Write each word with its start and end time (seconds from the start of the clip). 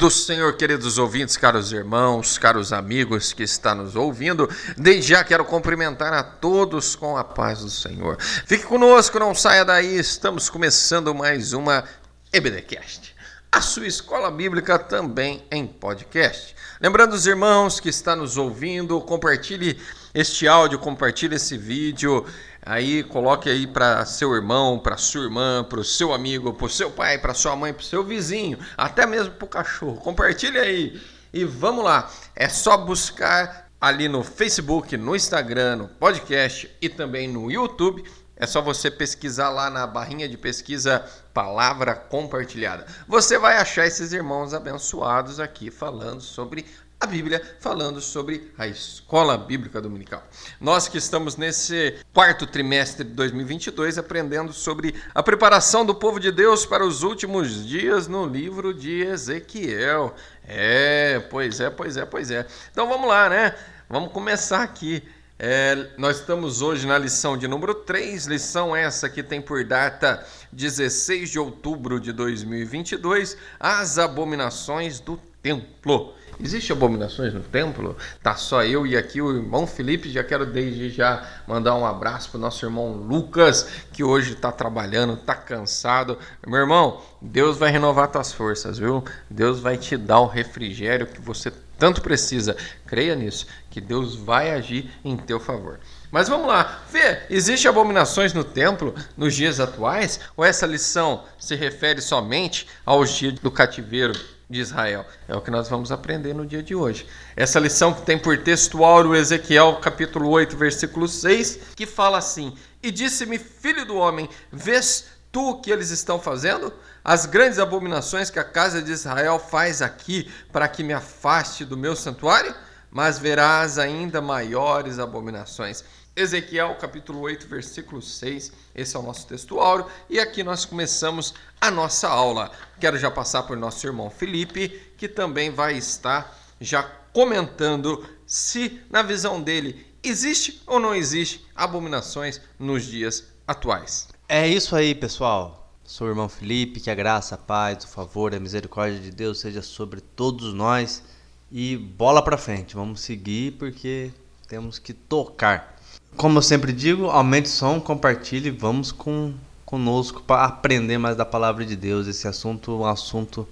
do 0.00 0.10
Senhor, 0.10 0.56
queridos 0.56 0.96
ouvintes, 0.96 1.36
caros 1.36 1.72
irmãos, 1.72 2.38
caros 2.38 2.72
amigos 2.72 3.34
que 3.34 3.42
estão 3.42 3.74
nos 3.74 3.94
ouvindo. 3.94 4.48
Desde 4.74 5.10
já 5.10 5.22
quero 5.22 5.44
cumprimentar 5.44 6.10
a 6.14 6.22
todos 6.22 6.96
com 6.96 7.18
a 7.18 7.22
paz 7.22 7.58
do 7.58 7.68
Senhor. 7.68 8.16
Fique 8.46 8.64
conosco, 8.64 9.18
não 9.18 9.34
saia 9.34 9.62
daí. 9.62 9.98
Estamos 9.98 10.48
começando 10.48 11.14
mais 11.14 11.52
uma 11.52 11.84
EBDcast. 12.32 13.14
A 13.52 13.60
sua 13.60 13.86
escola 13.86 14.30
bíblica 14.30 14.78
também 14.78 15.44
em 15.50 15.66
podcast. 15.66 16.56
Lembrando 16.80 17.12
os 17.12 17.26
irmãos 17.26 17.78
que 17.78 17.90
estão 17.90 18.16
nos 18.16 18.38
ouvindo, 18.38 18.98
compartilhe 19.02 19.78
este 20.14 20.48
áudio, 20.48 20.78
compartilhe 20.78 21.34
esse 21.34 21.58
vídeo. 21.58 22.24
Aí 22.64 23.02
coloque 23.02 23.48
aí 23.48 23.66
para 23.66 24.04
seu 24.04 24.34
irmão, 24.34 24.78
para 24.78 24.96
sua 24.96 25.24
irmã, 25.24 25.64
para 25.64 25.80
o 25.80 25.84
seu 25.84 26.12
amigo, 26.12 26.52
para 26.52 26.66
o 26.66 26.70
seu 26.70 26.90
pai, 26.90 27.18
para 27.18 27.34
sua 27.34 27.56
mãe, 27.56 27.72
para 27.72 27.82
o 27.82 27.84
seu 27.84 28.04
vizinho, 28.04 28.58
até 28.76 29.06
mesmo 29.06 29.32
para 29.32 29.46
o 29.46 29.48
cachorro. 29.48 29.96
Compartilhe 29.96 30.58
aí 30.58 31.00
e 31.32 31.44
vamos 31.44 31.84
lá. 31.84 32.10
É 32.36 32.48
só 32.48 32.76
buscar 32.76 33.70
ali 33.80 34.08
no 34.08 34.22
Facebook, 34.22 34.96
no 34.96 35.16
Instagram, 35.16 35.76
no 35.76 35.88
podcast 35.88 36.70
e 36.82 36.88
também 36.88 37.26
no 37.26 37.50
YouTube. 37.50 38.04
É 38.36 38.46
só 38.46 38.62
você 38.62 38.90
pesquisar 38.90 39.50
lá 39.50 39.68
na 39.68 39.86
barrinha 39.86 40.26
de 40.26 40.38
pesquisa 40.38 41.04
palavra 41.34 41.94
compartilhada. 41.94 42.86
Você 43.06 43.38
vai 43.38 43.58
achar 43.58 43.86
esses 43.86 44.14
irmãos 44.14 44.54
abençoados 44.54 45.38
aqui 45.38 45.70
falando 45.70 46.22
sobre 46.22 46.64
a 47.00 47.06
Bíblia 47.06 47.42
falando 47.60 47.98
sobre 47.98 48.52
a 48.58 48.66
escola 48.66 49.38
bíblica 49.38 49.80
dominical. 49.80 50.22
Nós 50.60 50.86
que 50.86 50.98
estamos 50.98 51.34
nesse 51.34 51.96
quarto 52.12 52.46
trimestre 52.46 53.04
de 53.04 53.12
2022 53.12 53.96
aprendendo 53.96 54.52
sobre 54.52 54.94
a 55.14 55.22
preparação 55.22 55.86
do 55.86 55.94
povo 55.94 56.20
de 56.20 56.30
Deus 56.30 56.66
para 56.66 56.84
os 56.84 57.02
últimos 57.02 57.66
dias 57.66 58.06
no 58.06 58.26
livro 58.26 58.74
de 58.74 59.00
Ezequiel. 59.00 60.14
É, 60.46 61.20
pois 61.30 61.58
é, 61.58 61.70
pois 61.70 61.96
é, 61.96 62.04
pois 62.04 62.30
é. 62.30 62.46
Então 62.70 62.86
vamos 62.86 63.08
lá, 63.08 63.30
né? 63.30 63.56
Vamos 63.88 64.12
começar 64.12 64.62
aqui. 64.62 65.02
É, 65.38 65.92
nós 65.96 66.18
estamos 66.18 66.60
hoje 66.60 66.86
na 66.86 66.98
lição 66.98 67.34
de 67.34 67.48
número 67.48 67.74
3, 67.74 68.26
lição 68.26 68.76
essa 68.76 69.08
que 69.08 69.22
tem 69.22 69.40
por 69.40 69.64
data 69.64 70.22
16 70.52 71.30
de 71.30 71.38
outubro 71.38 71.98
de 71.98 72.12
2022, 72.12 73.38
as 73.58 73.96
abominações 73.96 75.00
do 75.00 75.18
templo. 75.42 76.14
Existe 76.42 76.72
abominações 76.72 77.34
no 77.34 77.40
templo? 77.40 77.94
Tá 78.22 78.34
só 78.34 78.64
eu 78.64 78.86
e 78.86 78.96
aqui 78.96 79.20
o 79.20 79.36
irmão 79.36 79.66
Felipe. 79.66 80.10
Já 80.10 80.24
quero 80.24 80.46
desde 80.46 80.88
já 80.88 81.22
mandar 81.46 81.74
um 81.74 81.84
abraço 81.84 82.30
pro 82.30 82.38
nosso 82.38 82.64
irmão 82.64 82.92
Lucas, 82.92 83.68
que 83.92 84.02
hoje 84.02 84.32
está 84.32 84.50
trabalhando, 84.50 85.14
está 85.14 85.34
cansado. 85.34 86.18
Meu 86.46 86.60
irmão, 86.60 87.02
Deus 87.20 87.58
vai 87.58 87.70
renovar 87.70 88.08
tuas 88.08 88.32
forças, 88.32 88.78
viu? 88.78 89.04
Deus 89.28 89.60
vai 89.60 89.76
te 89.76 89.98
dar 89.98 90.20
o 90.20 90.26
refrigério 90.26 91.06
que 91.06 91.20
você 91.20 91.52
tanto 91.78 92.00
precisa. 92.00 92.56
Creia 92.86 93.14
nisso, 93.14 93.46
que 93.70 93.80
Deus 93.80 94.14
vai 94.14 94.50
agir 94.50 94.90
em 95.04 95.18
teu 95.18 95.38
favor. 95.38 95.78
Mas 96.10 96.26
vamos 96.26 96.48
lá, 96.48 96.82
Fê, 96.88 97.22
existe 97.28 97.68
abominações 97.68 98.32
no 98.32 98.44
templo 98.44 98.94
nos 99.16 99.34
dias 99.34 99.60
atuais? 99.60 100.20
Ou 100.36 100.44
essa 100.44 100.66
lição 100.66 101.24
se 101.38 101.54
refere 101.54 102.00
somente 102.00 102.66
aos 102.84 103.10
dias 103.10 103.34
do 103.34 103.50
cativeiro 103.50 104.14
de 104.50 104.60
Israel. 104.60 105.06
É 105.28 105.34
o 105.36 105.40
que 105.40 105.50
nós 105.50 105.68
vamos 105.68 105.92
aprender 105.92 106.34
no 106.34 106.44
dia 106.44 106.62
de 106.62 106.74
hoje. 106.74 107.06
Essa 107.36 107.60
lição 107.60 107.94
que 107.94 108.02
tem 108.02 108.18
por 108.18 108.36
textual 108.42 109.06
o 109.06 109.14
Ezequiel 109.14 109.76
capítulo 109.76 110.28
8, 110.28 110.56
versículo 110.56 111.06
6, 111.06 111.60
que 111.76 111.86
fala 111.86 112.18
assim: 112.18 112.54
E 112.82 112.90
disse-me, 112.90 113.38
filho 113.38 113.86
do 113.86 113.96
homem, 113.96 114.28
vês 114.52 115.06
tu 115.30 115.50
o 115.50 115.60
que 115.60 115.70
eles 115.70 115.90
estão 115.90 116.20
fazendo? 116.20 116.72
As 117.04 117.24
grandes 117.24 117.60
abominações 117.60 118.28
que 118.28 118.40
a 118.40 118.44
casa 118.44 118.82
de 118.82 118.90
Israel 118.90 119.38
faz 119.38 119.80
aqui 119.80 120.30
para 120.52 120.66
que 120.66 120.82
me 120.82 120.92
afaste 120.92 121.64
do 121.64 121.76
meu 121.76 121.94
santuário? 121.94 122.54
Mas 122.90 123.20
verás 123.20 123.78
ainda 123.78 124.20
maiores 124.20 124.98
abominações. 124.98 125.84
Ezequiel 126.14 126.76
capítulo 126.76 127.20
8, 127.20 127.46
versículo 127.46 128.02
6. 128.02 128.52
Esse 128.74 128.96
é 128.96 128.98
o 128.98 129.02
nosso 129.02 129.26
texto 129.26 129.60
áureo 129.60 129.86
e 130.08 130.18
aqui 130.18 130.42
nós 130.42 130.64
começamos 130.64 131.34
a 131.60 131.70
nossa 131.70 132.08
aula. 132.08 132.50
Quero 132.78 132.98
já 132.98 133.10
passar 133.10 133.44
por 133.44 133.56
nosso 133.56 133.86
irmão 133.86 134.10
Felipe, 134.10 134.68
que 134.96 135.08
também 135.08 135.50
vai 135.50 135.76
estar 135.76 136.36
já 136.60 136.82
comentando 137.12 138.06
se 138.26 138.80
na 138.90 139.02
visão 139.02 139.40
dele 139.40 139.86
existe 140.02 140.62
ou 140.66 140.80
não 140.80 140.94
existe 140.94 141.46
abominações 141.54 142.40
nos 142.58 142.84
dias 142.84 143.24
atuais. 143.46 144.08
É 144.28 144.46
isso 144.46 144.76
aí, 144.76 144.94
pessoal. 144.94 145.74
Sou 145.84 146.06
o 146.06 146.10
irmão 146.10 146.28
Felipe, 146.28 146.78
que 146.78 146.90
a 146.90 146.94
graça, 146.94 147.34
a 147.34 147.38
paz, 147.38 147.84
o 147.84 147.88
favor, 147.88 148.32
a 148.32 148.38
misericórdia 148.38 149.00
de 149.00 149.10
Deus 149.10 149.40
seja 149.40 149.60
sobre 149.60 150.00
todos 150.00 150.54
nós 150.54 151.02
e 151.50 151.76
bola 151.76 152.22
para 152.22 152.38
frente. 152.38 152.76
Vamos 152.76 153.00
seguir 153.00 153.52
porque 153.58 154.12
temos 154.46 154.78
que 154.78 154.92
tocar. 154.92 155.79
Como 156.16 156.38
eu 156.38 156.42
sempre 156.42 156.72
digo, 156.72 157.06
aumente 157.06 157.46
o 157.46 157.52
som, 157.52 157.80
compartilhe, 157.80 158.50
vamos 158.50 158.92
com 158.92 159.32
conosco 159.64 160.20
para 160.20 160.44
aprender 160.44 160.98
mais 160.98 161.16
da 161.16 161.24
palavra 161.24 161.64
de 161.64 161.76
Deus. 161.76 162.08
Esse 162.08 162.26
assunto 162.26 162.72
é 162.72 162.74
um 162.74 162.86
assunto 162.86 163.48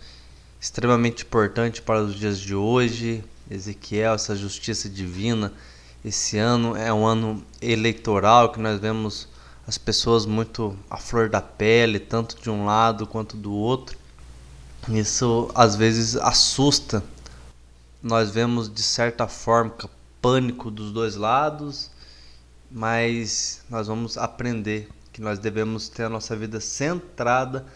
extremamente 0.61 1.23
importante 1.23 1.81
para 1.81 2.03
os 2.03 2.15
dias 2.15 2.41
de 2.41 2.55
hoje. 2.55 3.25
Ezequiel, 3.49 4.15
essa 4.15 4.35
justiça 4.35 4.89
divina. 4.89 5.53
Esse 6.05 6.37
ano 6.37 6.77
é 6.77 6.93
um 6.93 7.07
ano 7.07 7.43
eleitoral 7.63 8.51
que 8.51 8.59
nós 8.59 8.81
vemos 8.81 9.29
as 9.67 9.79
pessoas 9.79 10.27
muito 10.27 10.77
à 10.91 10.97
flor 10.97 11.31
da 11.31 11.41
pele, 11.41 12.01
tanto 12.01 12.37
de 12.43 12.51
um 12.51 12.65
lado 12.65 13.07
quanto 13.07 13.37
do 13.37 13.53
outro. 13.53 13.97
Isso 14.89 15.51
às 15.55 15.77
vezes 15.77 16.17
assusta. 16.17 17.03
Nós 18.03 18.31
vemos 18.31 18.69
de 18.69 18.83
certa 18.83 19.29
forma 19.29 19.73
pânico 20.21 20.71
dos 20.71 20.91
dois 20.91 21.15
lados 21.15 21.91
mas 22.71 23.63
nós 23.69 23.87
vamos 23.87 24.17
aprender 24.19 24.89
que 25.13 25.21
nós 25.21 25.39
devemos 25.39 25.89
ter 25.89 26.05
a 26.05 26.09
nossa 26.09 26.37
vida 26.37 26.61
centrada 26.61 27.67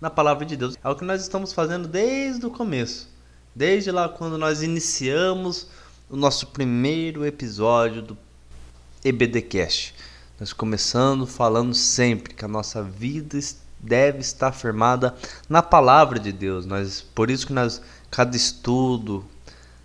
na 0.00 0.10
palavra 0.10 0.44
de 0.44 0.56
Deus. 0.56 0.76
É 0.82 0.88
o 0.88 0.96
que 0.96 1.04
nós 1.04 1.22
estamos 1.22 1.52
fazendo 1.52 1.86
desde 1.86 2.44
o 2.46 2.50
começo, 2.50 3.08
desde 3.54 3.90
lá 3.90 4.08
quando 4.08 4.36
nós 4.36 4.62
iniciamos 4.62 5.68
o 6.08 6.16
nosso 6.16 6.48
primeiro 6.48 7.24
episódio 7.24 8.02
do 8.02 8.18
EBDcast. 9.04 9.94
Nós 10.38 10.52
começando 10.52 11.26
falando 11.26 11.74
sempre 11.74 12.34
que 12.34 12.44
a 12.44 12.48
nossa 12.48 12.82
vida 12.82 13.38
deve 13.78 14.18
estar 14.18 14.52
firmada 14.52 15.14
na 15.48 15.62
palavra 15.62 16.18
de 16.18 16.32
Deus. 16.32 16.66
Nós, 16.66 17.00
por 17.00 17.30
isso 17.30 17.46
que 17.46 17.52
nós 17.52 17.80
cada 18.10 18.36
estudo, 18.36 19.24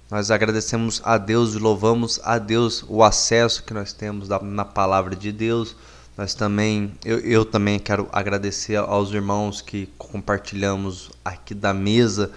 nós 0.09 0.29
agradecemos 0.29 1.01
a 1.03 1.17
Deus 1.17 1.55
e 1.55 1.57
louvamos 1.57 2.19
a 2.23 2.37
Deus 2.37 2.85
o 2.87 3.03
acesso 3.03 3.63
que 3.63 3.73
nós 3.73 3.91
temos 3.91 4.29
na 4.29 4.63
palavra 4.63 5.15
de 5.15 5.31
Deus. 5.31 5.75
Nós 6.15 6.35
também, 6.35 6.93
eu, 7.03 7.17
eu 7.21 7.43
também 7.43 7.79
quero 7.79 8.07
agradecer 8.11 8.75
aos 8.77 9.11
irmãos 9.11 9.61
que 9.61 9.87
compartilhamos 9.97 11.09
aqui 11.25 11.55
da 11.55 11.73
mesa, 11.73 12.31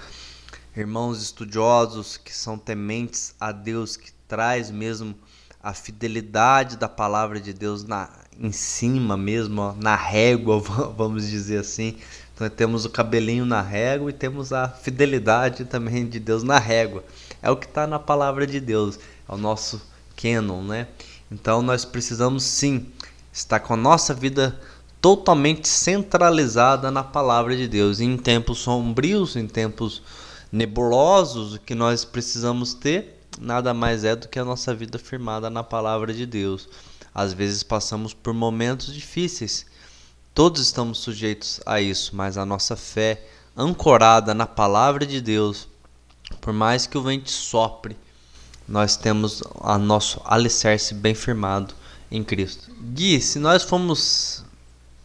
irmãos 0.75 1.23
estudiosos 1.23 2.17
que 2.17 2.35
são 2.35 2.57
tementes 2.57 3.35
a 3.39 3.53
Deus, 3.53 3.99
que 3.99 4.13
traz 4.27 4.71
mesmo 4.71 5.15
a 5.63 5.75
fidelidade 5.75 6.79
da 6.79 6.89
palavra 6.89 7.39
de 7.39 7.53
Deus 7.53 7.85
na, 7.85 8.09
em 8.41 8.51
cima 8.51 9.15
mesmo, 9.15 9.77
na 9.79 9.95
régua, 9.95 10.59
vamos 10.97 11.29
dizer 11.29 11.59
assim. 11.59 11.99
Então 12.35 12.49
temos 12.49 12.87
o 12.87 12.91
cabelinho 12.91 13.45
na 13.45 13.61
régua 13.61 14.09
e 14.09 14.15
temos 14.15 14.55
a 14.55 14.71
fidelidade 14.71 15.67
também 15.67 16.09
de 16.09 16.19
Deus 16.19 16.43
na 16.43 16.59
régua 16.59 17.05
é 17.43 17.51
o 17.51 17.57
que 17.57 17.67
está 17.67 17.87
na 17.87 17.99
palavra 17.99 18.47
de 18.47 18.61
Deus, 18.61 18.99
é 19.29 19.33
o 19.33 19.37
nosso 19.37 19.81
canon, 20.17 20.63
né? 20.63 20.89
Então 21.31 21.63
nós 21.63 21.85
precisamos 21.85 22.43
sim 22.43 22.87
estar 23.33 23.61
com 23.61 23.75
a 23.75 23.77
nossa 23.77 24.15
vida 24.15 24.59
totalmente 25.01 25.69
centralizada 25.69 26.91
na 26.91 27.05
palavra 27.05 27.57
de 27.57 27.69
Deus. 27.69 28.01
E 28.01 28.05
em 28.05 28.17
tempos 28.17 28.59
sombrios, 28.59 29.37
em 29.37 29.47
tempos 29.47 30.03
nebulosos, 30.51 31.55
o 31.55 31.61
que 31.61 31.75
nós 31.75 32.05
precisamos 32.05 32.75
ter 32.75 33.19
nada 33.41 33.73
mais 33.73 34.05
é 34.05 34.17
do 34.17 34.29
que 34.29 34.39
a 34.39 34.45
nossa 34.45 34.75
vida 34.75 34.99
firmada 34.99 35.49
na 35.49 35.63
palavra 35.63 36.13
de 36.13 36.27
Deus. 36.27 36.69
Às 37.15 37.33
vezes 37.33 37.63
passamos 37.63 38.13
por 38.13 38.35
momentos 38.35 38.93
difíceis. 38.93 39.67
Todos 40.35 40.63
estamos 40.63 40.99
sujeitos 40.99 41.61
a 41.67 41.81
isso, 41.81 42.15
mas 42.15 42.37
a 42.37 42.47
nossa 42.47 42.77
fé 42.77 43.25
ancorada 43.57 44.35
na 44.35 44.47
palavra 44.47 45.05
de 45.05 45.21
Deus 45.21 45.69
por 46.41 46.53
mais 46.53 46.87
que 46.87 46.97
o 46.97 47.03
vento 47.03 47.31
sopre, 47.31 47.97
nós 48.67 48.97
temos 48.97 49.43
a 49.61 49.79
nosso 49.79 50.21
alicerce 50.25 50.95
bem 50.95 51.15
firmado 51.15 51.75
em 52.11 52.23
Cristo. 52.23 52.71
Gui, 52.93 53.21
se 53.21 53.39
nós 53.39 53.63
formos 53.63 54.45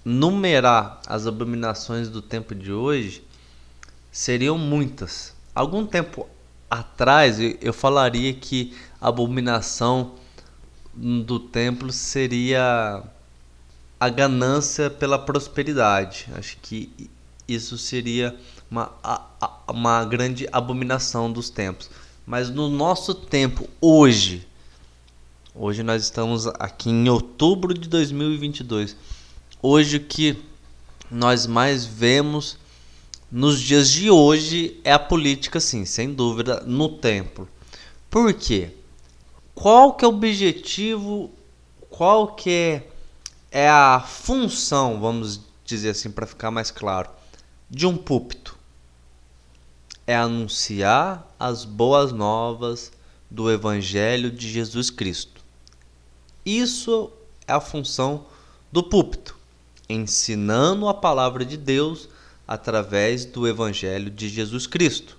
numerar 0.03 1.01
as 1.07 1.25
abominações 1.25 2.09
do 2.09 2.21
tempo 2.21 2.53
de 2.53 2.71
hoje, 2.71 3.23
seriam 4.11 4.57
muitas. 4.57 5.33
Algum 5.55 5.85
tempo 5.85 6.27
atrás 6.69 7.37
eu 7.61 7.71
falaria 7.71 8.33
que 8.33 8.75
a 8.99 9.07
abominação 9.07 10.15
do 10.93 11.39
templo 11.39 11.91
seria 11.91 13.03
a 13.99 14.09
ganância 14.09 14.89
pela 14.89 15.17
prosperidade. 15.17 16.27
Acho 16.35 16.57
que 16.61 17.09
isso 17.47 17.77
seria 17.77 18.35
uma, 18.73 18.91
uma 19.67 20.03
grande 20.03 20.47
abominação 20.51 21.31
dos 21.31 21.51
tempos. 21.51 21.91
Mas 22.25 22.49
no 22.49 22.67
nosso 22.69 23.13
tempo, 23.13 23.69
hoje, 23.79 24.47
hoje 25.53 25.83
nós 25.83 26.01
estamos 26.01 26.47
aqui 26.47 26.89
em 26.89 27.07
outubro 27.07 27.71
de 27.73 27.87
2022. 27.87 28.97
Hoje 29.61 29.97
o 29.97 30.03
que 30.03 30.41
nós 31.11 31.45
mais 31.45 31.85
vemos 31.85 32.57
nos 33.31 33.61
dias 33.61 33.91
de 33.91 34.09
hoje 34.09 34.79
é 34.83 34.91
a 34.91 34.99
política, 34.99 35.59
sim, 35.59 35.85
sem 35.85 36.11
dúvida, 36.11 36.63
no 36.65 36.89
templo. 36.89 37.47
Por 38.09 38.33
quê? 38.33 38.71
Qual 39.53 39.93
que 39.93 40.03
é 40.03 40.07
o 40.07 40.11
objetivo, 40.11 41.29
qual 41.91 42.35
que 42.35 42.49
é, 42.49 42.87
é 43.51 43.69
a 43.69 43.99
função, 43.99 44.99
vamos 44.99 45.41
dizer 45.63 45.89
assim, 45.89 46.09
para 46.09 46.25
ficar 46.25 46.49
mais 46.49 46.71
claro, 46.71 47.09
de 47.69 47.85
um 47.85 47.95
púlpito? 47.95 48.52
É 50.05 50.15
anunciar 50.15 51.33
as 51.39 51.65
boas 51.65 52.11
novas 52.11 52.91
do 53.29 53.51
Evangelho 53.51 54.29
de 54.29 54.49
Jesus 54.49 54.89
Cristo. 54.89 55.41
Isso 56.45 57.11
é 57.47 57.53
a 57.53 57.61
função 57.61 58.25
do 58.71 58.83
púlpito, 58.83 59.35
ensinando 59.87 60.87
a 60.87 60.93
palavra 60.93 61.45
de 61.45 61.57
Deus 61.57 62.09
através 62.47 63.25
do 63.25 63.47
Evangelho 63.47 64.09
de 64.09 64.27
Jesus 64.27 64.67
Cristo. 64.67 65.17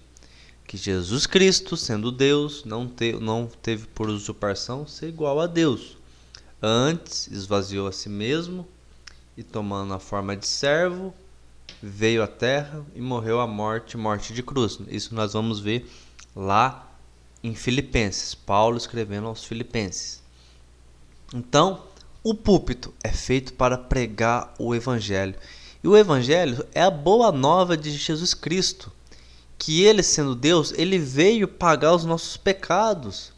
Que 0.66 0.76
Jesus 0.76 1.26
Cristo, 1.26 1.76
sendo 1.76 2.10
Deus, 2.10 2.64
não, 2.64 2.86
te, 2.86 3.12
não 3.14 3.46
teve 3.62 3.86
por 3.86 4.08
usurpação 4.08 4.86
ser 4.86 5.08
igual 5.08 5.40
a 5.40 5.46
Deus. 5.46 5.96
Antes 6.62 7.26
esvaziou 7.28 7.86
a 7.86 7.92
si 7.92 8.08
mesmo 8.08 8.66
e, 9.36 9.42
tomando 9.42 9.92
a 9.92 9.98
forma 9.98 10.36
de 10.36 10.46
servo, 10.46 11.14
veio 11.84 12.22
à 12.22 12.26
terra 12.26 12.84
e 12.94 13.00
morreu 13.00 13.40
a 13.40 13.46
morte, 13.46 13.96
morte 13.96 14.32
de 14.32 14.42
cruz. 14.42 14.78
Isso 14.88 15.14
nós 15.14 15.34
vamos 15.34 15.60
ver 15.60 15.86
lá 16.34 16.90
em 17.42 17.54
Filipenses, 17.54 18.34
Paulo 18.34 18.78
escrevendo 18.78 19.26
aos 19.26 19.44
Filipenses. 19.44 20.22
Então, 21.32 21.82
o 22.22 22.34
púlpito 22.34 22.94
é 23.02 23.10
feito 23.10 23.52
para 23.52 23.76
pregar 23.76 24.54
o 24.58 24.74
evangelho. 24.74 25.34
E 25.82 25.88
o 25.88 25.96
evangelho 25.96 26.66
é 26.72 26.82
a 26.82 26.90
boa 26.90 27.30
nova 27.30 27.76
de 27.76 27.90
Jesus 27.90 28.32
Cristo, 28.32 28.90
que 29.58 29.82
ele 29.82 30.02
sendo 30.02 30.34
Deus, 30.34 30.72
ele 30.72 30.98
veio 30.98 31.46
pagar 31.46 31.94
os 31.94 32.04
nossos 32.04 32.38
pecados 32.38 33.32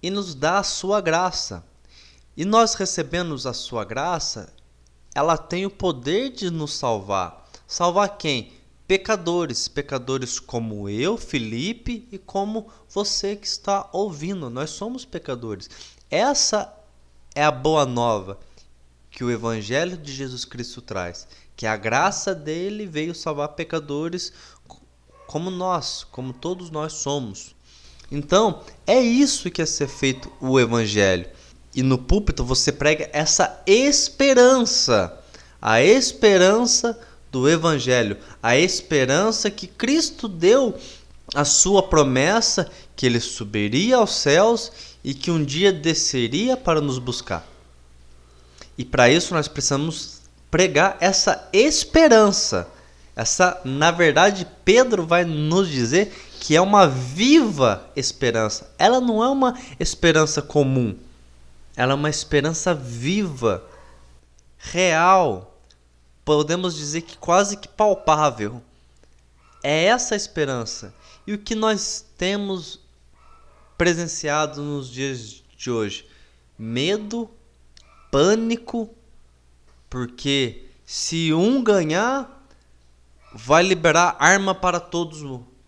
e 0.00 0.10
nos 0.10 0.32
dá 0.34 0.60
a 0.60 0.64
sua 0.64 1.00
graça. 1.00 1.64
E 2.36 2.44
nós 2.44 2.74
recebemos 2.74 3.46
a 3.46 3.52
sua 3.52 3.84
graça, 3.84 4.52
ela 5.14 5.36
tem 5.36 5.66
o 5.66 5.70
poder 5.70 6.30
de 6.30 6.50
nos 6.50 6.74
salvar. 6.74 7.48
Salvar 7.66 8.16
quem? 8.16 8.52
Pecadores, 8.86 9.68
pecadores 9.68 10.40
como 10.40 10.88
eu, 10.88 11.16
Felipe, 11.16 12.08
e 12.10 12.18
como 12.18 12.68
você 12.88 13.36
que 13.36 13.46
está 13.46 13.88
ouvindo. 13.92 14.48
Nós 14.48 14.70
somos 14.70 15.04
pecadores. 15.04 15.68
Essa 16.10 16.72
é 17.34 17.44
a 17.44 17.50
boa 17.50 17.84
nova 17.84 18.38
que 19.10 19.24
o 19.24 19.30
Evangelho 19.30 19.96
de 19.96 20.12
Jesus 20.12 20.44
Cristo 20.44 20.80
traz, 20.80 21.26
que 21.56 21.66
a 21.66 21.76
graça 21.76 22.34
dele 22.34 22.86
veio 22.86 23.14
salvar 23.14 23.48
pecadores 23.48 24.32
como 25.26 25.50
nós, 25.50 26.04
como 26.10 26.32
todos 26.32 26.70
nós 26.70 26.94
somos. 26.94 27.54
Então, 28.10 28.62
é 28.86 28.98
isso 28.98 29.50
que 29.50 29.60
é 29.60 29.66
ser 29.66 29.88
feito 29.88 30.32
o 30.40 30.58
Evangelho. 30.58 31.28
E 31.74 31.82
no 31.82 31.98
púlpito 31.98 32.44
você 32.44 32.72
prega 32.72 33.08
essa 33.12 33.62
esperança, 33.66 35.18
a 35.60 35.82
esperança 35.82 36.98
do 37.30 37.48
Evangelho, 37.48 38.16
a 38.42 38.56
esperança 38.56 39.50
que 39.50 39.66
Cristo 39.66 40.28
deu 40.28 40.76
a 41.34 41.44
sua 41.44 41.82
promessa 41.82 42.70
que 42.96 43.06
ele 43.06 43.20
subiria 43.20 43.96
aos 43.96 44.14
céus 44.14 44.72
e 45.04 45.14
que 45.14 45.30
um 45.30 45.44
dia 45.44 45.72
desceria 45.72 46.56
para 46.56 46.80
nos 46.80 46.98
buscar. 46.98 47.46
E 48.76 48.84
para 48.84 49.10
isso 49.10 49.34
nós 49.34 49.48
precisamos 49.48 50.22
pregar 50.50 50.96
essa 51.00 51.48
esperança. 51.52 52.68
Essa, 53.14 53.60
na 53.64 53.90
verdade, 53.90 54.46
Pedro 54.64 55.04
vai 55.04 55.24
nos 55.24 55.68
dizer 55.68 56.12
que 56.40 56.54
é 56.54 56.60
uma 56.60 56.86
viva 56.86 57.84
esperança. 57.96 58.70
Ela 58.78 59.00
não 59.00 59.22
é 59.22 59.28
uma 59.28 59.58
esperança 59.78 60.40
comum. 60.40 60.96
Ela 61.78 61.92
é 61.92 61.94
uma 61.94 62.10
esperança 62.10 62.74
viva, 62.74 63.64
real. 64.58 65.62
Podemos 66.24 66.74
dizer 66.74 67.02
que 67.02 67.16
quase 67.16 67.56
que 67.56 67.68
palpável. 67.68 68.60
É 69.62 69.84
essa 69.84 70.14
a 70.14 70.16
esperança. 70.16 70.92
E 71.24 71.32
o 71.32 71.38
que 71.38 71.54
nós 71.54 72.04
temos 72.16 72.80
presenciado 73.76 74.60
nos 74.60 74.90
dias 74.90 75.44
de 75.56 75.70
hoje? 75.70 76.04
Medo 76.58 77.30
pânico, 78.10 78.90
porque 79.88 80.64
se 80.84 81.32
um 81.32 81.62
ganhar, 81.62 82.44
vai 83.32 83.62
liberar 83.62 84.16
arma 84.18 84.52
para 84.52 84.80
todos, 84.80 85.22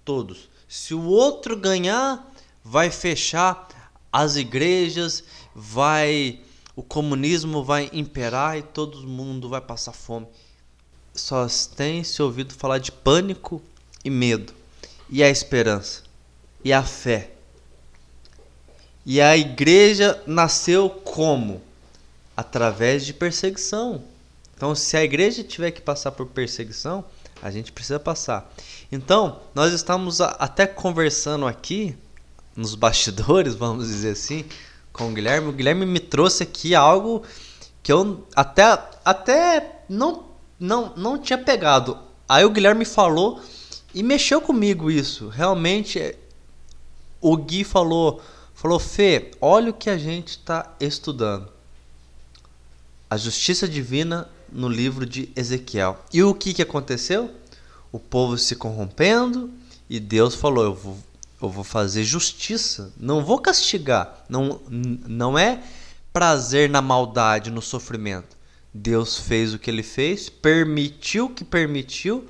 todos. 0.04 0.48
Se 0.68 0.92
o 0.92 1.04
outro 1.04 1.56
ganhar, 1.56 2.28
vai 2.64 2.90
fechar 2.90 3.68
as 4.12 4.34
igrejas, 4.36 5.22
vai 5.54 6.40
o 6.76 6.82
comunismo 6.82 7.62
vai 7.62 7.90
imperar 7.92 8.56
e 8.56 8.62
todo 8.62 9.06
mundo 9.06 9.48
vai 9.48 9.60
passar 9.60 9.92
fome. 9.92 10.26
Só 11.14 11.46
tem 11.76 12.02
se 12.04 12.22
ouvido 12.22 12.54
falar 12.54 12.78
de 12.78 12.92
pânico 12.92 13.60
e 14.04 14.08
medo, 14.08 14.54
e 15.08 15.22
a 15.22 15.28
esperança, 15.28 16.04
e 16.64 16.72
a 16.72 16.82
fé. 16.82 17.32
E 19.04 19.20
a 19.20 19.36
igreja 19.36 20.22
nasceu 20.26 20.88
como? 20.88 21.60
através 22.40 23.04
de 23.04 23.12
perseguição. 23.12 24.02
Então, 24.56 24.74
se 24.74 24.96
a 24.96 25.04
igreja 25.04 25.44
tiver 25.44 25.70
que 25.70 25.80
passar 25.80 26.10
por 26.12 26.26
perseguição, 26.26 27.04
a 27.42 27.50
gente 27.50 27.70
precisa 27.70 28.00
passar. 28.00 28.50
Então, 28.90 29.40
nós 29.54 29.74
estamos 29.74 30.22
até 30.22 30.66
conversando 30.66 31.46
aqui 31.46 31.94
nos 32.56 32.74
bastidores, 32.74 33.54
vamos 33.56 33.88
dizer 33.88 34.12
assim, 34.12 34.46
com 34.92 35.10
o 35.10 35.12
Guilherme. 35.12 35.48
O 35.48 35.52
Guilherme 35.52 35.86
me 35.86 36.00
trouxe 36.00 36.42
aqui 36.42 36.74
algo 36.74 37.22
que 37.82 37.92
eu 37.92 38.26
até, 38.34 38.62
até 39.04 39.82
não, 39.88 40.24
não, 40.58 40.92
não 40.96 41.18
tinha 41.18 41.38
pegado. 41.38 41.98
Aí 42.28 42.44
o 42.44 42.50
Guilherme 42.50 42.84
falou 42.84 43.40
e 43.94 44.02
mexeu 44.02 44.40
comigo 44.40 44.90
isso. 44.90 45.28
Realmente, 45.28 46.14
o 47.20 47.36
Gui 47.36 47.64
falou, 47.64 48.20
falou, 48.54 48.78
Fê, 48.78 49.30
olha 49.40 49.70
o 49.70 49.74
que 49.74 49.90
a 49.90 49.98
gente 49.98 50.28
está 50.28 50.74
estudando 50.78 51.60
a 53.10 53.16
justiça 53.16 53.66
divina 53.66 54.30
no 54.52 54.68
livro 54.68 55.04
de 55.04 55.30
Ezequiel. 55.34 55.98
E 56.12 56.22
o 56.22 56.32
que, 56.32 56.54
que 56.54 56.62
aconteceu? 56.62 57.28
O 57.90 57.98
povo 57.98 58.38
se 58.38 58.54
corrompendo 58.54 59.50
e 59.88 59.98
Deus 59.98 60.36
falou: 60.36 60.64
eu 60.64 60.74
vou, 60.74 60.96
eu 61.40 61.48
vou 61.48 61.64
fazer 61.64 62.04
justiça, 62.04 62.92
não 62.96 63.24
vou 63.24 63.38
castigar. 63.38 64.24
Não, 64.28 64.60
não 64.68 65.38
é 65.38 65.62
prazer 66.12 66.68
na 66.68 66.82
maldade, 66.82 67.50
no 67.50 67.62
sofrimento. 67.62 68.36
Deus 68.72 69.18
fez 69.18 69.54
o 69.54 69.58
que 69.58 69.70
ele 69.70 69.82
fez, 69.82 70.28
permitiu 70.28 71.26
o 71.26 71.34
que 71.34 71.44
permitiu 71.44 72.28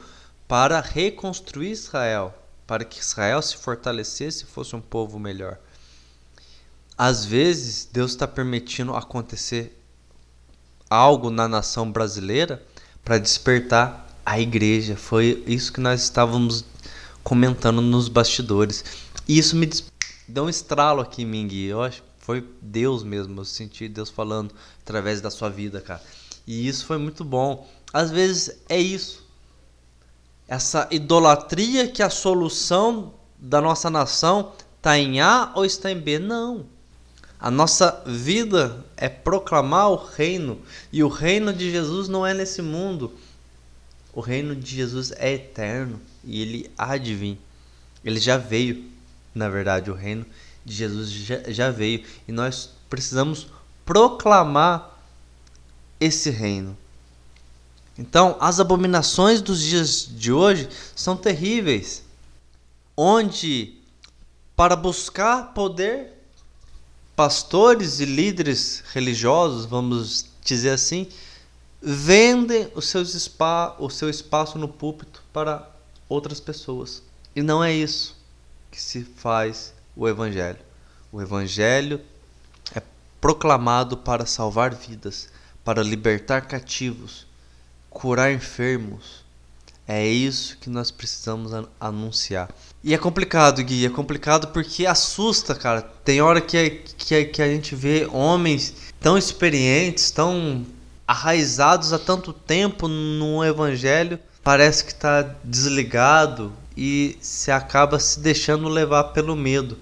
para 0.48 0.80
reconstruir 0.80 1.70
Israel, 1.70 2.34
para 2.66 2.84
que 2.84 3.00
Israel 3.00 3.42
se 3.42 3.56
fortalecesse 3.56 4.44
e 4.44 4.46
fosse 4.46 4.74
um 4.74 4.80
povo 4.80 5.18
melhor. 5.18 5.58
Às 6.96 7.24
vezes, 7.24 7.88
Deus 7.90 8.12
está 8.12 8.28
permitindo 8.28 8.94
acontecer 8.94 9.76
algo 10.88 11.30
na 11.30 11.48
nação 11.48 11.90
brasileira 11.90 12.62
para 13.04 13.18
despertar 13.18 14.06
a 14.24 14.38
igreja. 14.38 14.96
Foi 14.96 15.42
isso 15.46 15.72
que 15.72 15.80
nós 15.80 16.02
estávamos 16.02 16.64
comentando 17.22 17.80
nos 17.80 18.08
bastidores. 18.08 18.84
E 19.26 19.38
isso 19.38 19.56
me 19.56 19.68
deu 20.28 20.44
um 20.44 20.48
estralo 20.48 21.00
aqui 21.00 21.24
Gui. 21.24 21.66
Eu 21.66 21.82
acho 21.82 22.02
foi 22.20 22.46
Deus 22.62 23.02
mesmo. 23.02 23.40
Eu 23.40 23.44
senti 23.44 23.88
Deus 23.88 24.08
falando 24.08 24.54
através 24.82 25.20
da 25.20 25.30
sua 25.30 25.48
vida, 25.48 25.80
cara. 25.80 26.02
E 26.46 26.68
isso 26.68 26.86
foi 26.86 26.98
muito 26.98 27.24
bom. 27.24 27.68
Às 27.92 28.10
vezes 28.10 28.60
é 28.68 28.78
isso. 28.78 29.26
Essa 30.46 30.86
idolatria 30.90 31.88
que 31.88 32.02
a 32.02 32.10
solução 32.10 33.14
da 33.38 33.60
nossa 33.60 33.90
nação 33.90 34.52
está 34.76 34.96
em 34.98 35.20
A 35.20 35.52
ou 35.56 35.64
está 35.64 35.90
em 35.90 35.98
B. 35.98 36.18
Não. 36.18 36.66
A 37.38 37.50
nossa 37.50 38.02
vida 38.06 38.84
é 38.96 39.08
proclamar 39.08 39.90
o 39.90 39.96
reino, 39.96 40.60
e 40.92 41.02
o 41.02 41.08
reino 41.08 41.54
de 41.54 41.70
Jesus 41.70 42.06
não 42.06 42.26
é 42.26 42.34
nesse 42.34 42.60
mundo. 42.60 43.12
O 44.12 44.20
reino 44.20 44.54
de 44.54 44.76
Jesus 44.76 45.10
é 45.16 45.32
eterno 45.32 46.00
e 46.24 46.42
ele 46.42 46.70
há 46.76 46.96
de 46.96 47.14
vir. 47.14 47.38
Ele 48.04 48.18
já 48.18 48.36
veio, 48.36 48.90
na 49.34 49.48
verdade, 49.48 49.90
o 49.90 49.94
reino 49.94 50.24
de 50.64 50.74
Jesus 50.74 51.10
já, 51.10 51.42
já 51.48 51.70
veio 51.70 52.04
e 52.26 52.32
nós 52.32 52.70
precisamos 52.88 53.48
proclamar 53.84 54.98
esse 55.98 56.30
reino. 56.30 56.76
Então, 57.98 58.36
as 58.40 58.58
abominações 58.58 59.42
dos 59.42 59.60
dias 59.60 60.08
de 60.08 60.32
hoje 60.32 60.68
são 60.96 61.16
terríveis, 61.16 62.02
onde 62.96 63.74
para 64.56 64.74
buscar 64.76 65.52
poder, 65.52 66.12
pastores 67.14 68.00
e 68.00 68.06
líderes 68.06 68.82
religiosos, 68.92 69.66
vamos 69.66 70.26
dizer 70.42 70.70
assim, 70.70 71.08
vendem 71.82 72.70
seus 72.80 73.12
spa, 73.12 73.76
o 73.78 73.90
seu 73.90 74.08
espaço 74.08 74.58
no 74.58 74.68
púlpito 74.68 75.22
para 75.32 75.68
outras 76.10 76.40
pessoas. 76.40 77.02
E 77.34 77.40
não 77.40 77.62
é 77.64 77.72
isso 77.72 78.18
que 78.70 78.80
se 78.82 79.02
faz 79.02 79.72
o 79.96 80.06
evangelho. 80.08 80.58
O 81.12 81.22
evangelho 81.22 82.00
é 82.74 82.82
proclamado 83.20 83.96
para 83.96 84.26
salvar 84.26 84.74
vidas, 84.74 85.30
para 85.64 85.82
libertar 85.82 86.42
cativos, 86.42 87.26
curar 87.88 88.32
enfermos. 88.32 89.24
É 89.86 90.06
isso 90.06 90.56
que 90.58 90.70
nós 90.70 90.90
precisamos 90.90 91.52
anunciar. 91.80 92.48
E 92.82 92.94
é 92.94 92.98
complicado, 92.98 93.62
Gui, 93.62 93.86
é 93.86 93.90
complicado 93.90 94.48
porque 94.48 94.86
assusta, 94.86 95.54
cara. 95.54 95.82
Tem 95.82 96.20
hora 96.20 96.40
que, 96.40 96.82
que, 96.96 97.24
que 97.24 97.42
a 97.42 97.48
gente 97.48 97.74
vê 97.74 98.06
homens 98.12 98.74
tão 99.00 99.18
experientes, 99.18 100.10
tão 100.10 100.64
arraizados 101.06 101.92
há 101.92 101.98
tanto 101.98 102.32
tempo 102.32 102.86
no 102.86 103.44
evangelho, 103.44 104.18
parece 104.42 104.84
que 104.84 104.92
está 104.92 105.22
desligado 105.44 106.52
e 106.76 107.16
se 107.20 107.50
acaba 107.50 107.98
se 107.98 108.20
deixando 108.20 108.68
levar 108.68 109.04
pelo 109.04 109.36
medo. 109.36 109.78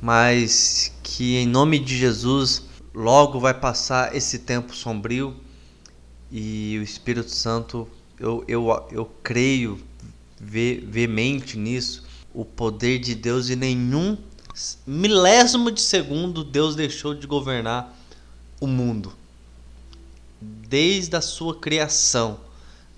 Mas 0.00 0.92
que 1.02 1.36
em 1.36 1.46
nome 1.46 1.78
de 1.78 1.96
Jesus 1.96 2.64
logo 2.94 3.38
vai 3.38 3.54
passar 3.54 4.14
esse 4.14 4.40
tempo 4.40 4.74
sombrio 4.74 5.36
e 6.30 6.78
o 6.78 6.82
Espírito 6.82 7.30
Santo, 7.30 7.88
eu, 8.18 8.44
eu, 8.46 8.86
eu 8.90 9.10
creio 9.22 9.80
ve 10.40 10.82
veemente 10.86 11.58
nisso, 11.58 12.04
o 12.32 12.44
poder 12.44 12.98
de 12.98 13.14
Deus 13.14 13.50
e 13.50 13.56
nenhum 13.56 14.16
milésimo 14.86 15.70
de 15.70 15.80
segundo 15.80 16.42
Deus 16.42 16.74
deixou 16.74 17.14
de 17.14 17.26
governar 17.26 17.94
o 18.60 18.66
mundo 18.66 19.12
desde 20.40 21.16
a 21.16 21.20
sua 21.20 21.54
criação. 21.58 22.38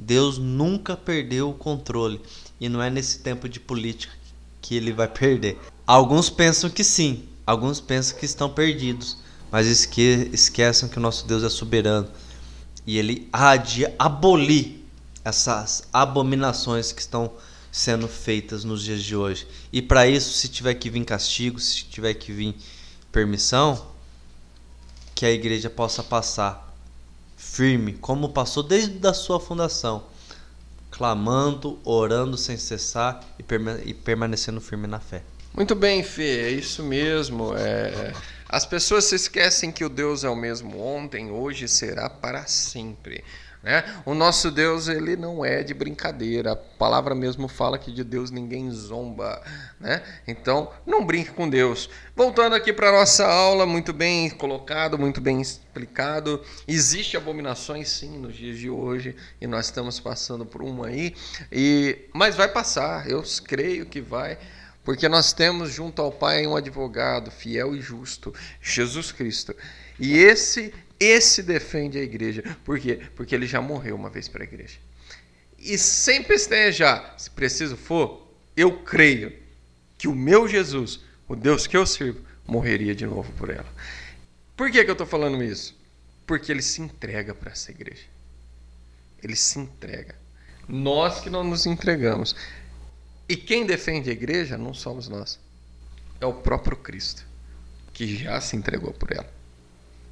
Deus 0.02 0.36
nunca 0.36 0.96
perdeu 0.96 1.50
o 1.50 1.54
controle 1.54 2.20
e 2.60 2.68
não 2.68 2.82
é 2.82 2.90
nesse 2.90 3.20
tempo 3.20 3.48
de 3.48 3.60
política 3.60 4.12
que 4.60 4.74
ele 4.74 4.92
vai 4.92 5.08
perder. 5.08 5.58
Alguns 5.86 6.28
pensam 6.28 6.68
que 6.68 6.82
sim, 6.82 7.24
alguns 7.46 7.80
pensam 7.80 8.18
que 8.18 8.26
estão 8.26 8.50
perdidos, 8.50 9.16
mas 9.50 9.66
esque 9.66 10.30
que 10.90 10.98
o 10.98 11.00
nosso 11.00 11.26
Deus 11.26 11.42
é 11.44 11.48
soberano 11.48 12.08
e 12.86 12.98
ele 12.98 13.28
há 13.32 13.56
de 13.56 13.86
abolir 13.98 14.80
essas 15.24 15.84
abominações 15.92 16.90
que 16.90 17.00
estão 17.00 17.30
sendo 17.70 18.08
feitas 18.08 18.64
nos 18.64 18.82
dias 18.82 19.02
de 19.02 19.14
hoje. 19.14 19.46
E 19.72 19.80
para 19.80 20.06
isso, 20.06 20.32
se 20.32 20.48
tiver 20.48 20.74
que 20.74 20.90
vir 20.90 21.04
castigo, 21.04 21.60
se 21.60 21.84
tiver 21.84 22.14
que 22.14 22.32
vir 22.32 22.56
permissão, 23.12 23.86
que 25.14 25.24
a 25.24 25.30
igreja 25.30 25.70
possa 25.70 26.02
passar 26.02 26.71
firme, 27.52 27.92
como 27.92 28.30
passou 28.30 28.62
desde 28.62 29.06
a 29.06 29.12
sua 29.12 29.38
fundação, 29.38 30.04
clamando, 30.90 31.78
orando 31.84 32.34
sem 32.38 32.56
cessar 32.56 33.20
e, 33.38 33.44
e 33.90 33.92
permanecendo 33.92 34.58
firme 34.58 34.86
na 34.86 34.98
fé. 34.98 35.22
Muito 35.54 35.74
bem, 35.74 36.02
Fê, 36.02 36.46
é 36.46 36.50
isso 36.50 36.82
mesmo. 36.82 37.54
É... 37.54 38.14
As 38.48 38.64
pessoas 38.64 39.04
se 39.04 39.16
esquecem 39.16 39.70
que 39.70 39.84
o 39.84 39.90
Deus 39.90 40.24
é 40.24 40.30
o 40.30 40.36
mesmo 40.36 40.80
ontem, 40.80 41.30
hoje 41.30 41.68
será 41.68 42.08
para 42.08 42.46
sempre. 42.46 43.22
Né? 43.62 43.84
O 44.04 44.14
nosso 44.14 44.50
Deus 44.50 44.88
ele 44.88 45.16
não 45.16 45.44
é 45.44 45.62
de 45.62 45.72
brincadeira. 45.72 46.52
A 46.52 46.56
palavra 46.56 47.14
mesmo 47.14 47.46
fala 47.46 47.78
que 47.78 47.92
de 47.92 48.02
Deus 48.02 48.30
ninguém 48.30 48.70
zomba. 48.70 49.40
Né? 49.78 50.02
Então, 50.26 50.70
não 50.84 51.04
brinque 51.04 51.30
com 51.30 51.48
Deus. 51.48 51.88
Voltando 52.16 52.54
aqui 52.54 52.72
para 52.72 52.88
a 52.88 52.92
nossa 52.92 53.26
aula, 53.26 53.64
muito 53.64 53.92
bem 53.92 54.30
colocado, 54.30 54.98
muito 54.98 55.20
bem 55.20 55.40
explicado. 55.40 56.42
Existem 56.66 57.20
abominações 57.20 57.88
sim 57.88 58.18
nos 58.18 58.34
dias 58.34 58.58
de 58.58 58.68
hoje 58.68 59.14
e 59.40 59.46
nós 59.46 59.66
estamos 59.66 60.00
passando 60.00 60.44
por 60.44 60.62
uma 60.62 60.88
aí. 60.88 61.14
E, 61.50 62.08
mas 62.12 62.34
vai 62.34 62.48
passar, 62.48 63.08
eu 63.08 63.22
creio 63.44 63.86
que 63.86 64.00
vai. 64.00 64.38
Porque 64.84 65.08
nós 65.08 65.32
temos 65.32 65.72
junto 65.72 66.02
ao 66.02 66.10
Pai 66.10 66.44
um 66.44 66.56
advogado 66.56 67.30
fiel 67.30 67.76
e 67.76 67.80
justo, 67.80 68.34
Jesus 68.60 69.12
Cristo. 69.12 69.54
E 69.98 70.18
esse 70.18 70.74
esse 71.02 71.42
defende 71.42 71.98
a 71.98 72.02
igreja. 72.02 72.42
Por 72.64 72.78
quê? 72.78 73.00
Porque 73.16 73.34
ele 73.34 73.46
já 73.46 73.60
morreu 73.60 73.96
uma 73.96 74.10
vez 74.10 74.28
para 74.28 74.42
a 74.42 74.46
igreja. 74.46 74.78
E 75.58 75.78
sempre 75.78 76.34
esteja, 76.34 77.14
se 77.16 77.30
preciso 77.30 77.76
for, 77.76 78.28
eu 78.56 78.82
creio 78.82 79.32
que 79.96 80.08
o 80.08 80.14
meu 80.14 80.48
Jesus, 80.48 81.00
o 81.28 81.36
Deus 81.36 81.66
que 81.66 81.76
eu 81.76 81.86
sirvo, 81.86 82.20
morreria 82.46 82.94
de 82.94 83.06
novo 83.06 83.32
por 83.32 83.50
ela. 83.50 83.72
Por 84.56 84.70
que, 84.70 84.84
que 84.84 84.90
eu 84.90 84.94
estou 84.94 85.06
falando 85.06 85.42
isso? 85.42 85.76
Porque 86.26 86.50
ele 86.50 86.62
se 86.62 86.80
entrega 86.80 87.34
para 87.34 87.52
essa 87.52 87.70
igreja. 87.70 88.04
Ele 89.22 89.36
se 89.36 89.58
entrega. 89.58 90.16
Nós 90.68 91.20
que 91.20 91.30
não 91.30 91.44
nos 91.44 91.66
entregamos. 91.66 92.34
E 93.28 93.36
quem 93.36 93.64
defende 93.64 94.10
a 94.10 94.12
igreja 94.12 94.58
não 94.58 94.74
somos 94.74 95.08
nós. 95.08 95.38
É 96.20 96.26
o 96.26 96.34
próprio 96.34 96.76
Cristo, 96.76 97.24
que 97.92 98.16
já 98.16 98.40
se 98.40 98.56
entregou 98.56 98.92
por 98.92 99.12
ela. 99.12 99.41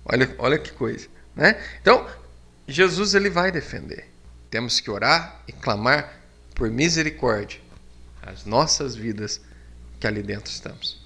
Olha, 0.04 0.34
olha 0.38 0.58
que 0.58 0.72
coisa, 0.72 1.08
né? 1.34 1.62
Então, 1.80 2.06
Jesus 2.66 3.14
ele 3.14 3.30
vai 3.30 3.50
defender. 3.50 4.08
Temos 4.50 4.80
que 4.80 4.90
orar 4.90 5.42
e 5.46 5.52
clamar 5.52 6.20
por 6.54 6.70
misericórdia 6.70 7.60
as 8.22 8.44
nossas 8.44 8.94
vidas 8.94 9.40
que 9.98 10.06
ali 10.06 10.22
dentro 10.22 10.50
estamos. 10.50 11.00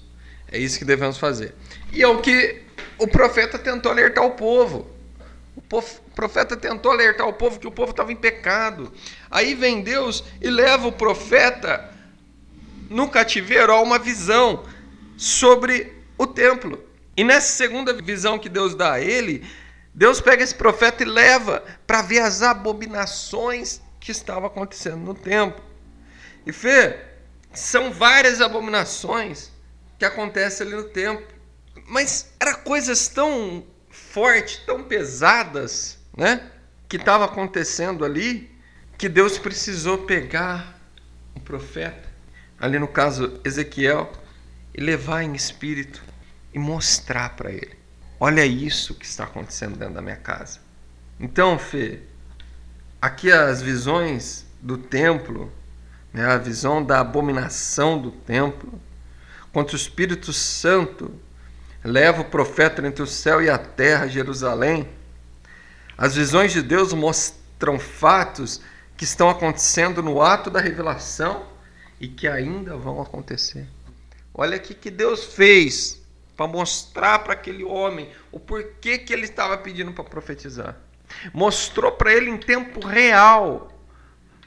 É 0.51 0.57
isso 0.57 0.77
que 0.77 0.85
devemos 0.85 1.17
fazer. 1.17 1.53
E 1.91 2.01
é 2.01 2.07
o 2.07 2.21
que 2.21 2.61
o 2.97 3.07
profeta 3.07 3.57
tentou 3.57 3.91
alertar 3.91 4.25
o 4.25 4.31
povo. 4.31 4.89
O 5.55 5.61
profeta 6.13 6.55
tentou 6.55 6.91
alertar 6.91 7.27
o 7.27 7.33
povo 7.33 7.59
que 7.59 7.67
o 7.67 7.71
povo 7.71 7.91
estava 7.91 8.11
em 8.11 8.15
pecado. 8.15 8.91
Aí 9.29 9.55
vem 9.55 9.81
Deus 9.81 10.23
e 10.41 10.49
leva 10.49 10.87
o 10.87 10.91
profeta 10.91 11.91
no 12.89 13.09
cativeiro 13.09 13.71
a 13.71 13.81
uma 13.81 13.97
visão 13.97 14.65
sobre 15.17 15.93
o 16.17 16.27
templo. 16.27 16.83
E 17.17 17.23
nessa 17.23 17.53
segunda 17.55 17.93
visão 17.93 18.37
que 18.37 18.49
Deus 18.49 18.75
dá 18.75 18.93
a 18.93 19.01
ele, 19.01 19.47
Deus 19.93 20.19
pega 20.19 20.43
esse 20.43 20.53
profeta 20.53 21.03
e 21.03 21.05
leva 21.05 21.63
para 21.87 22.01
ver 22.01 22.19
as 22.19 22.41
abominações 22.41 23.81
que 23.99 24.11
estavam 24.11 24.45
acontecendo 24.45 24.97
no 24.97 25.13
templo. 25.13 25.63
E 26.45 26.51
Fê, 26.51 26.99
são 27.53 27.91
várias 27.91 28.41
abominações 28.41 29.51
que 29.97 30.03
acontecem 30.03 30.67
ali 30.67 30.75
no 30.75 30.83
templo. 30.83 31.25
Mas 31.87 32.33
eram 32.39 32.55
coisas 32.59 33.07
tão 33.07 33.65
fortes, 33.89 34.57
tão 34.65 34.83
pesadas, 34.83 35.97
né? 36.15 36.51
Que 36.89 36.97
estava 36.97 37.25
acontecendo 37.25 38.03
ali, 38.03 38.53
que 38.97 39.07
Deus 39.07 39.37
precisou 39.37 39.99
pegar 39.99 40.77
o 41.33 41.39
profeta, 41.39 42.09
ali 42.59 42.77
no 42.77 42.87
caso 42.87 43.39
Ezequiel, 43.45 44.11
e 44.73 44.81
levar 44.81 45.23
em 45.23 45.33
espírito 45.33 46.03
e 46.55 46.59
mostrar 46.59 47.35
para 47.35 47.51
ele: 47.51 47.77
olha 48.17 48.45
isso 48.45 48.95
que 48.95 49.05
está 49.05 49.25
acontecendo 49.25 49.77
dentro 49.77 49.93
da 49.93 50.01
minha 50.01 50.15
casa. 50.15 50.59
Então, 51.19 51.59
Fê, 51.59 51.99
aqui 53.01 53.29
as 53.29 53.61
visões 53.61 54.45
do 54.61 54.77
templo, 54.77 55.51
né, 56.13 56.25
a 56.25 56.37
visão 56.37 56.83
da 56.83 57.01
abominação 57.01 58.01
do 58.01 58.09
templo, 58.09 58.81
quando 59.51 59.73
o 59.73 59.75
Espírito 59.75 60.31
Santo 60.31 61.13
leva 61.83 62.21
o 62.21 62.25
profeta 62.25 62.85
entre 62.87 63.03
o 63.03 63.07
céu 63.07 63.43
e 63.43 63.49
a 63.49 63.57
terra, 63.57 64.07
Jerusalém, 64.07 64.87
as 65.97 66.15
visões 66.15 66.53
de 66.53 66.61
Deus 66.61 66.93
mostram 66.93 67.77
fatos 67.77 68.61
que 68.97 69.03
estão 69.03 69.29
acontecendo 69.29 70.01
no 70.01 70.21
ato 70.21 70.49
da 70.49 70.61
revelação 70.61 71.45
e 71.99 72.07
que 72.07 72.27
ainda 72.27 72.75
vão 72.77 73.01
acontecer. 73.01 73.67
Olha 74.33 74.57
o 74.57 74.59
que 74.59 74.89
Deus 74.89 75.23
fez 75.23 76.04
para 76.35 76.47
mostrar 76.47 77.19
para 77.19 77.33
aquele 77.33 77.63
homem 77.63 78.09
o 78.31 78.39
porquê 78.39 78.97
que 78.97 79.13
ele 79.13 79.23
estava 79.23 79.57
pedindo 79.57 79.91
para 79.93 80.03
profetizar. 80.03 80.77
Mostrou 81.33 81.91
para 81.91 82.13
ele 82.13 82.29
em 82.29 82.37
tempo 82.37 82.85
real. 82.85 83.71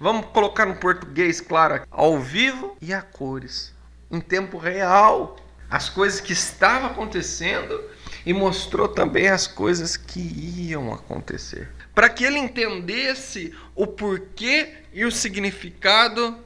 Vamos 0.01 0.27
colocar 0.27 0.67
no 0.67 0.77
português, 0.77 1.41
claro, 1.41 1.83
ao 1.91 2.19
vivo 2.19 2.77
e 2.81 2.93
a 2.93 3.03
cores. 3.03 3.75
Em 4.11 4.21
tempo 4.21 4.59
real, 4.59 5.37
as 5.71 5.89
coisas 5.89 6.21
que 6.21 6.33
estavam 6.33 6.91
acontecendo 6.91 7.83
e 8.25 8.33
mostrou 8.33 8.89
também 8.89 9.29
as 9.29 9.47
coisas 9.47 9.97
que 9.97 10.21
iam 10.69 10.93
acontecer. 10.93 11.71
Para 11.95 12.09
que 12.09 12.25
ele 12.25 12.39
entendesse 12.39 13.55
o 13.75 13.87
porquê 13.87 14.75
e 14.93 15.05
o 15.05 15.11
significado 15.11 16.39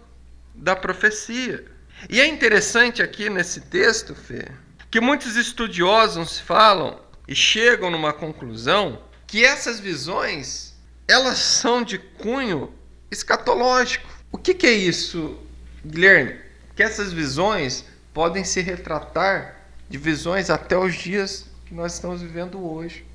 da 0.54 0.74
profecia. 0.74 1.64
E 2.08 2.20
é 2.20 2.26
interessante 2.26 3.02
aqui 3.02 3.28
nesse 3.28 3.60
texto, 3.60 4.14
Fê, 4.14 4.48
que 4.92 5.00
muitos 5.00 5.36
estudiosos 5.36 6.38
falam 6.38 7.00
e 7.26 7.34
chegam 7.34 7.90
numa 7.90 8.12
conclusão 8.12 9.02
que 9.26 9.42
essas 9.42 9.80
visões 9.80 10.74
elas 11.08 11.38
são 11.38 11.82
de 11.82 11.96
cunho 11.96 12.70
escatológico. 13.10 14.06
O 14.30 14.36
que, 14.36 14.52
que 14.52 14.66
é 14.66 14.72
isso, 14.72 15.38
Guilherme? 15.82 16.38
Que 16.76 16.82
essas 16.82 17.10
visões 17.10 17.86
podem 18.12 18.44
se 18.44 18.60
retratar 18.60 19.62
de 19.88 19.96
visões 19.96 20.50
até 20.50 20.76
os 20.76 20.94
dias 20.94 21.46
que 21.64 21.72
nós 21.72 21.94
estamos 21.94 22.20
vivendo 22.20 22.62
hoje, 22.62 23.06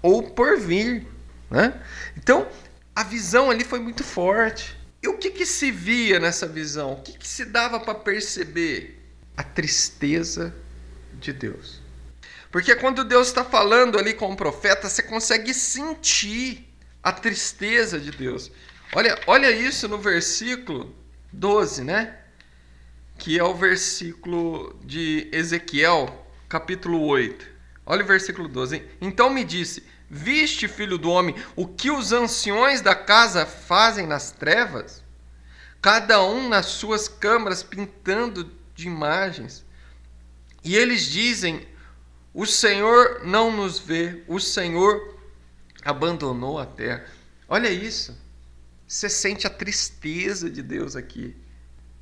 ou 0.00 0.22
por 0.30 0.58
vir. 0.58 1.06
Né? 1.50 1.78
Então, 2.16 2.48
a 2.96 3.04
visão 3.04 3.50
ali 3.50 3.64
foi 3.64 3.80
muito 3.80 4.02
forte. 4.02 4.78
E 5.02 5.08
o 5.08 5.18
que, 5.18 5.30
que 5.30 5.44
se 5.44 5.70
via 5.70 6.18
nessa 6.18 6.46
visão? 6.46 6.94
O 6.94 7.02
que, 7.02 7.18
que 7.18 7.28
se 7.28 7.44
dava 7.44 7.78
para 7.78 7.94
perceber? 7.94 8.98
A 9.36 9.42
tristeza 9.42 10.54
de 11.22 11.32
Deus. 11.32 11.80
Porque 12.50 12.74
quando 12.76 13.04
Deus 13.04 13.28
está 13.28 13.44
falando 13.44 13.98
ali 13.98 14.12
com 14.12 14.30
o 14.30 14.36
profeta, 14.36 14.88
você 14.88 15.02
consegue 15.02 15.54
sentir 15.54 16.68
a 17.02 17.10
tristeza 17.10 17.98
de 17.98 18.10
Deus. 18.10 18.50
Olha, 18.94 19.18
olha 19.26 19.50
isso 19.50 19.88
no 19.88 19.96
versículo 19.96 20.94
12, 21.32 21.82
né? 21.82 22.18
Que 23.18 23.38
é 23.38 23.44
o 23.44 23.54
versículo 23.54 24.78
de 24.84 25.28
Ezequiel, 25.32 26.26
capítulo 26.48 27.00
8. 27.06 27.46
Olha 27.86 28.04
o 28.04 28.06
versículo 28.06 28.48
12. 28.48 28.76
Hein? 28.76 28.88
Então 29.00 29.30
me 29.30 29.44
disse: 29.44 29.82
Viste, 30.10 30.68
filho 30.68 30.98
do 30.98 31.10
homem, 31.10 31.34
o 31.56 31.66
que 31.66 31.90
os 31.90 32.12
anciões 32.12 32.82
da 32.82 32.94
casa 32.94 33.46
fazem 33.46 34.06
nas 34.06 34.30
trevas? 34.30 35.02
Cada 35.80 36.22
um 36.22 36.50
nas 36.50 36.66
suas 36.66 37.08
câmaras 37.08 37.62
pintando 37.62 38.52
de 38.74 38.86
imagens. 38.86 39.64
E 40.64 40.76
eles 40.76 41.06
dizem: 41.06 41.66
O 42.32 42.46
Senhor 42.46 43.22
não 43.24 43.54
nos 43.54 43.78
vê, 43.78 44.22
o 44.26 44.38
Senhor 44.38 45.18
abandonou 45.84 46.58
a 46.58 46.66
terra. 46.66 47.04
Olha 47.48 47.68
isso. 47.68 48.16
Você 48.86 49.08
sente 49.08 49.46
a 49.46 49.50
tristeza 49.50 50.50
de 50.50 50.62
Deus 50.62 50.96
aqui. 50.96 51.34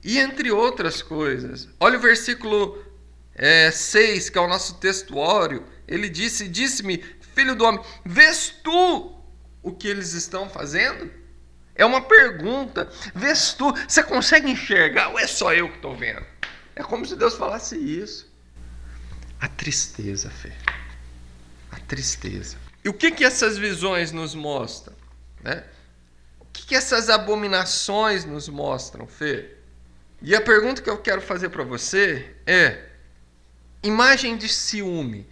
E 0.02 0.18
entre 0.18 0.50
outras 0.50 1.02
coisas, 1.02 1.68
olha 1.78 1.98
o 1.98 2.00
versículo 2.00 2.82
é, 3.34 3.70
6, 3.70 4.30
que 4.30 4.38
é 4.38 4.40
o 4.40 4.48
nosso 4.48 4.74
textuário. 4.74 5.64
Ele 5.86 6.08
disse: 6.08 6.48
Disse-me, 6.48 7.04
filho 7.34 7.54
do 7.54 7.64
homem, 7.64 7.82
vês 8.04 8.54
tu 8.62 9.18
o 9.62 9.72
que 9.72 9.88
eles 9.88 10.12
estão 10.12 10.48
fazendo? 10.48 11.10
É 11.74 11.84
uma 11.84 12.02
pergunta. 12.02 12.90
Vês 13.14 13.54
tu? 13.54 13.72
Você 13.88 14.02
consegue 14.02 14.50
enxergar 14.50 15.08
ou 15.08 15.18
é 15.18 15.26
só 15.26 15.54
eu 15.54 15.68
que 15.68 15.76
estou 15.76 15.96
vendo? 15.96 16.24
É 16.74 16.82
como 16.82 17.06
se 17.06 17.16
Deus 17.16 17.34
falasse 17.34 17.76
isso. 17.76 18.29
A 19.40 19.48
tristeza, 19.48 20.30
Fê. 20.30 20.52
A 21.70 21.78
tristeza. 21.80 22.56
E 22.84 22.88
o 22.88 22.94
que, 22.94 23.10
que 23.10 23.24
essas 23.24 23.56
visões 23.56 24.12
nos 24.12 24.34
mostram? 24.34 24.94
Né? 25.42 25.64
O 26.38 26.44
que, 26.46 26.66
que 26.66 26.74
essas 26.74 27.08
abominações 27.08 28.24
nos 28.24 28.48
mostram, 28.48 29.06
Fê? 29.06 29.56
E 30.22 30.34
a 30.34 30.40
pergunta 30.40 30.82
que 30.82 30.90
eu 30.90 30.98
quero 30.98 31.22
fazer 31.22 31.48
para 31.48 31.64
você 31.64 32.34
é: 32.46 32.84
imagem 33.82 34.36
de 34.36 34.48
ciúme 34.48 35.26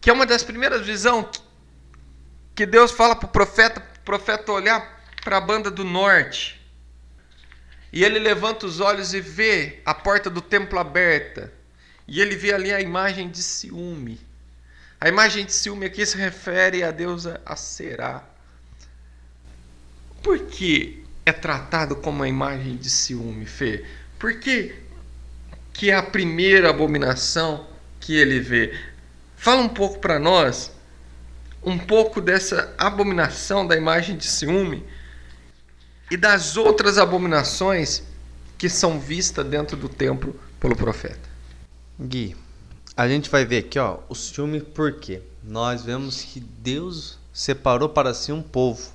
que 0.00 0.08
é 0.08 0.12
uma 0.12 0.24
das 0.24 0.42
primeiras 0.42 0.84
visões 0.86 1.26
que 2.54 2.64
Deus 2.64 2.90
fala 2.90 3.14
para 3.14 3.26
o 3.26 3.30
profeta, 3.30 3.80
profeta 4.04 4.50
olhar 4.52 5.04
para 5.22 5.36
a 5.36 5.40
banda 5.40 5.70
do 5.70 5.84
norte. 5.84 6.60
E 7.92 8.04
ele 8.04 8.18
levanta 8.18 8.66
os 8.66 8.80
olhos 8.80 9.12
e 9.12 9.20
vê 9.20 9.80
a 9.84 9.92
porta 9.92 10.30
do 10.30 10.40
templo 10.40 10.78
aberta. 10.78 11.52
E 12.10 12.20
ele 12.20 12.34
vê 12.34 12.52
ali 12.52 12.72
a 12.72 12.80
imagem 12.80 13.30
de 13.30 13.40
ciúme. 13.40 14.20
A 15.00 15.08
imagem 15.08 15.46
de 15.46 15.52
ciúme 15.52 15.86
aqui 15.86 16.04
se 16.04 16.16
refere 16.16 16.82
a 16.82 16.90
deusa 16.90 17.40
Aserá. 17.46 18.24
Por 20.20 20.40
que 20.46 21.04
é 21.24 21.30
tratado 21.30 21.94
como 21.94 22.16
uma 22.16 22.28
imagem 22.28 22.76
de 22.76 22.90
ciúme, 22.90 23.46
Fê? 23.46 23.86
Por 24.18 24.40
que, 24.40 24.74
que 25.72 25.92
é 25.92 25.94
a 25.94 26.02
primeira 26.02 26.70
abominação 26.70 27.68
que 28.00 28.16
ele 28.16 28.40
vê? 28.40 28.76
Fala 29.36 29.62
um 29.62 29.68
pouco 29.68 30.00
para 30.00 30.18
nós, 30.18 30.72
um 31.62 31.78
pouco 31.78 32.20
dessa 32.20 32.74
abominação 32.76 33.64
da 33.64 33.76
imagem 33.76 34.16
de 34.16 34.26
ciúme 34.26 34.84
e 36.10 36.16
das 36.16 36.56
outras 36.56 36.98
abominações 36.98 38.02
que 38.58 38.68
são 38.68 38.98
vistas 38.98 39.46
dentro 39.46 39.76
do 39.76 39.88
templo 39.88 40.38
pelo 40.58 40.74
profeta. 40.74 41.29
Gui, 42.00 42.36
a 42.96 43.06
gente 43.08 43.28
vai 43.28 43.44
ver 43.44 43.58
aqui, 43.58 43.78
ó, 43.78 43.98
o 44.08 44.14
ciúme 44.14 44.60
por 44.60 45.00
quê? 45.00 45.22
Nós 45.42 45.82
vemos 45.82 46.22
que 46.22 46.40
Deus 46.40 47.18
separou 47.32 47.88
para 47.88 48.14
si 48.14 48.32
um 48.32 48.42
povo. 48.42 48.90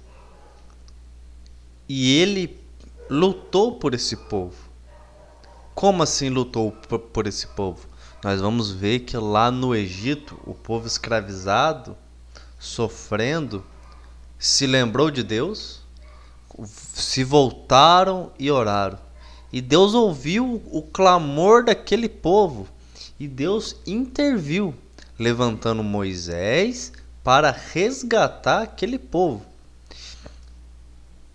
E 1.87 2.19
ele 2.19 2.59
lutou 3.09 3.75
por 3.75 3.93
esse 3.93 4.15
povo. 4.15 4.55
Como 5.73 6.01
assim 6.01 6.29
lutou 6.29 6.71
por 6.71 7.27
esse 7.27 7.45
povo? 7.47 7.87
nós 8.25 8.41
vamos 8.41 8.71
ver 8.71 9.01
que 9.01 9.15
lá 9.15 9.51
no 9.51 9.75
Egito, 9.75 10.39
o 10.47 10.55
povo 10.55 10.87
escravizado, 10.87 11.95
sofrendo, 12.57 13.63
se 14.39 14.65
lembrou 14.65 15.11
de 15.11 15.21
Deus, 15.21 15.81
se 16.65 17.23
voltaram 17.23 18.31
e 18.39 18.49
oraram. 18.49 18.97
E 19.53 19.61
Deus 19.61 19.93
ouviu 19.93 20.59
o 20.71 20.81
clamor 20.81 21.65
daquele 21.65 22.09
povo. 22.09 22.67
E 23.19 23.27
Deus 23.27 23.75
interviu, 23.85 24.75
levantando 25.17 25.83
Moisés 25.83 26.91
para 27.23 27.51
resgatar 27.51 28.63
aquele 28.63 28.99
povo. 28.99 29.45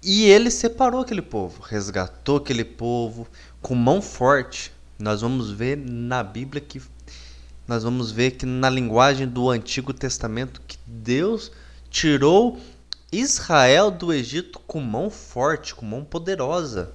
E 0.03 0.25
ele 0.25 0.51
separou 0.51 1.01
aquele 1.01 1.23
povo, 1.23 1.63
resgatou 1.63 2.37
aquele 2.39 2.65
povo 2.65 3.27
com 3.61 3.75
mão 3.75 4.01
forte 4.01 4.73
nós 5.01 5.23
vamos 5.23 5.51
ver 5.51 5.79
na 5.79 6.23
Bíblia 6.23 6.61
que 6.61 6.81
nós 7.67 7.83
vamos 7.83 8.13
ver 8.13 8.33
que 8.33 8.45
na 8.45 8.69
linguagem 8.69 9.27
do 9.27 9.49
Antigo 9.49 9.95
Testamento 9.95 10.61
que 10.67 10.77
Deus 10.87 11.51
tirou 11.89 12.61
Israel 13.11 13.91
do 13.91 14.13
Egito 14.13 14.61
com 14.67 14.81
mão 14.81 15.09
forte, 15.09 15.75
com 15.75 15.87
mão 15.87 16.05
poderosa. 16.05 16.93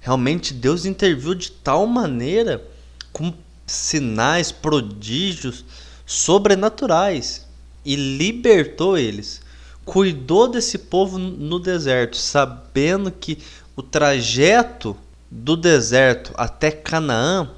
Realmente 0.00 0.54
Deus 0.54 0.84
interviu 0.84 1.34
de 1.34 1.50
tal 1.50 1.86
maneira 1.86 2.64
com 3.12 3.34
sinais, 3.66 4.52
prodígios 4.52 5.64
sobrenaturais 6.06 7.46
e 7.84 7.96
libertou 7.96 8.96
eles. 8.96 9.42
Cuidou 9.84 10.48
desse 10.48 10.78
povo 10.78 11.18
no 11.18 11.58
deserto, 11.58 12.16
sabendo 12.16 13.10
que 13.10 13.38
o 13.76 13.82
trajeto 13.82 14.96
do 15.30 15.56
deserto 15.56 16.32
até 16.36 16.70
Canaã 16.70 17.50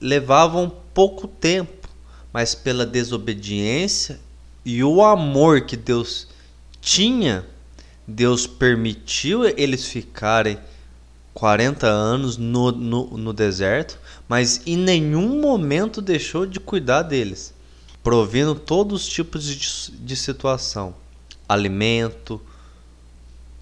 levavam 0.00 0.72
pouco 0.94 1.26
tempo, 1.26 1.88
mas 2.32 2.54
pela 2.54 2.86
desobediência 2.86 4.20
e 4.64 4.82
o 4.82 5.02
amor 5.02 5.62
que 5.62 5.76
Deus 5.76 6.28
tinha, 6.80 7.44
Deus 8.06 8.46
permitiu 8.46 9.44
eles 9.44 9.86
ficarem 9.86 10.58
40 11.34 11.86
anos 11.86 12.36
no, 12.36 12.72
no, 12.72 13.16
no 13.16 13.32
deserto, 13.32 13.98
mas 14.28 14.60
em 14.66 14.76
nenhum 14.76 15.40
momento 15.40 16.02
deixou 16.02 16.46
de 16.46 16.58
cuidar 16.58 17.02
deles, 17.02 17.54
provendo 18.02 18.54
todos 18.54 19.02
os 19.02 19.08
tipos 19.08 19.44
de, 19.44 19.98
de 20.04 20.16
situação: 20.16 20.94
alimento, 21.48 22.40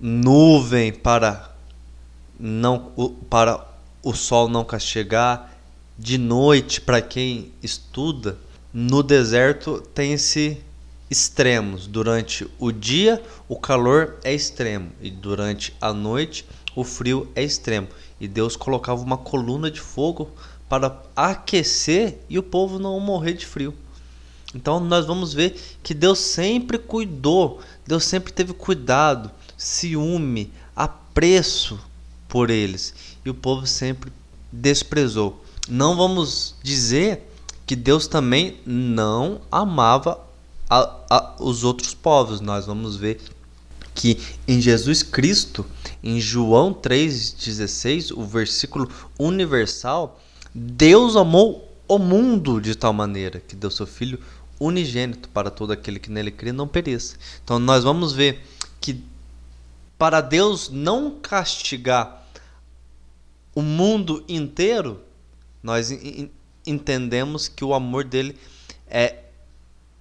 nuvem 0.00 0.92
para 0.92 1.54
não 2.38 2.92
para 3.30 3.66
o 4.02 4.12
sol 4.12 4.48
não 4.48 4.64
castigar, 4.64 5.54
de 5.98 6.18
noite 6.18 6.80
para 6.80 7.00
quem 7.00 7.52
estuda, 7.62 8.36
no 8.72 9.02
deserto 9.02 9.80
tem-se 9.94 10.60
extremos. 11.10 11.86
Durante 11.86 12.46
o 12.58 12.72
dia 12.72 13.22
o 13.48 13.56
calor 13.56 14.18
é 14.24 14.34
extremo 14.34 14.90
e 15.00 15.10
durante 15.10 15.74
a 15.80 15.92
noite 15.92 16.44
o 16.74 16.82
frio 16.82 17.30
é 17.34 17.42
extremo. 17.42 17.88
E 18.20 18.26
Deus 18.26 18.56
colocava 18.56 19.00
uma 19.02 19.16
coluna 19.16 19.70
de 19.70 19.80
fogo 19.80 20.30
para 20.74 21.00
aquecer 21.14 22.18
e 22.28 22.36
o 22.36 22.42
povo 22.42 22.80
não 22.80 22.98
morrer 22.98 23.34
de 23.34 23.46
frio. 23.46 23.72
Então 24.52 24.80
nós 24.80 25.06
vamos 25.06 25.32
ver 25.32 25.56
que 25.84 25.94
Deus 25.94 26.18
sempre 26.18 26.78
cuidou, 26.78 27.60
Deus 27.86 28.04
sempre 28.04 28.32
teve 28.32 28.52
cuidado, 28.52 29.30
ciúme, 29.56 30.52
apreço 30.74 31.78
por 32.28 32.50
eles 32.50 32.92
e 33.24 33.30
o 33.30 33.34
povo 33.34 33.68
sempre 33.68 34.12
desprezou. 34.50 35.44
Não 35.68 35.96
vamos 35.96 36.56
dizer 36.60 37.22
que 37.64 37.76
Deus 37.76 38.08
também 38.08 38.56
não 38.66 39.40
amava 39.52 40.20
a, 40.68 40.90
a, 41.08 41.36
os 41.38 41.62
outros 41.62 41.94
povos. 41.94 42.40
Nós 42.40 42.66
vamos 42.66 42.96
ver 42.96 43.20
que 43.94 44.18
em 44.46 44.60
Jesus 44.60 45.04
Cristo, 45.04 45.64
em 46.02 46.20
João 46.20 46.74
3,16, 46.74 48.12
o 48.16 48.24
versículo 48.24 48.90
universal, 49.16 50.20
Deus 50.54 51.16
amou 51.16 51.68
o 51.88 51.98
mundo 51.98 52.60
de 52.60 52.76
tal 52.76 52.92
maneira 52.92 53.40
que 53.40 53.56
deu 53.56 53.70
seu 53.70 53.86
Filho 53.86 54.20
unigênito 54.60 55.28
para 55.28 55.50
todo 55.50 55.72
aquele 55.72 55.98
que 55.98 56.10
nele 56.10 56.30
crê 56.30 56.52
não 56.52 56.68
pereça. 56.68 57.16
Então 57.42 57.58
nós 57.58 57.82
vamos 57.82 58.12
ver 58.12 58.46
que 58.80 59.02
para 59.98 60.20
Deus 60.20 60.70
não 60.70 61.18
castigar 61.20 62.24
o 63.54 63.62
mundo 63.62 64.24
inteiro, 64.28 65.00
nós 65.62 65.90
entendemos 66.66 67.48
que 67.48 67.64
o 67.64 67.74
amor 67.74 68.04
dele 68.04 68.38
é 68.86 69.24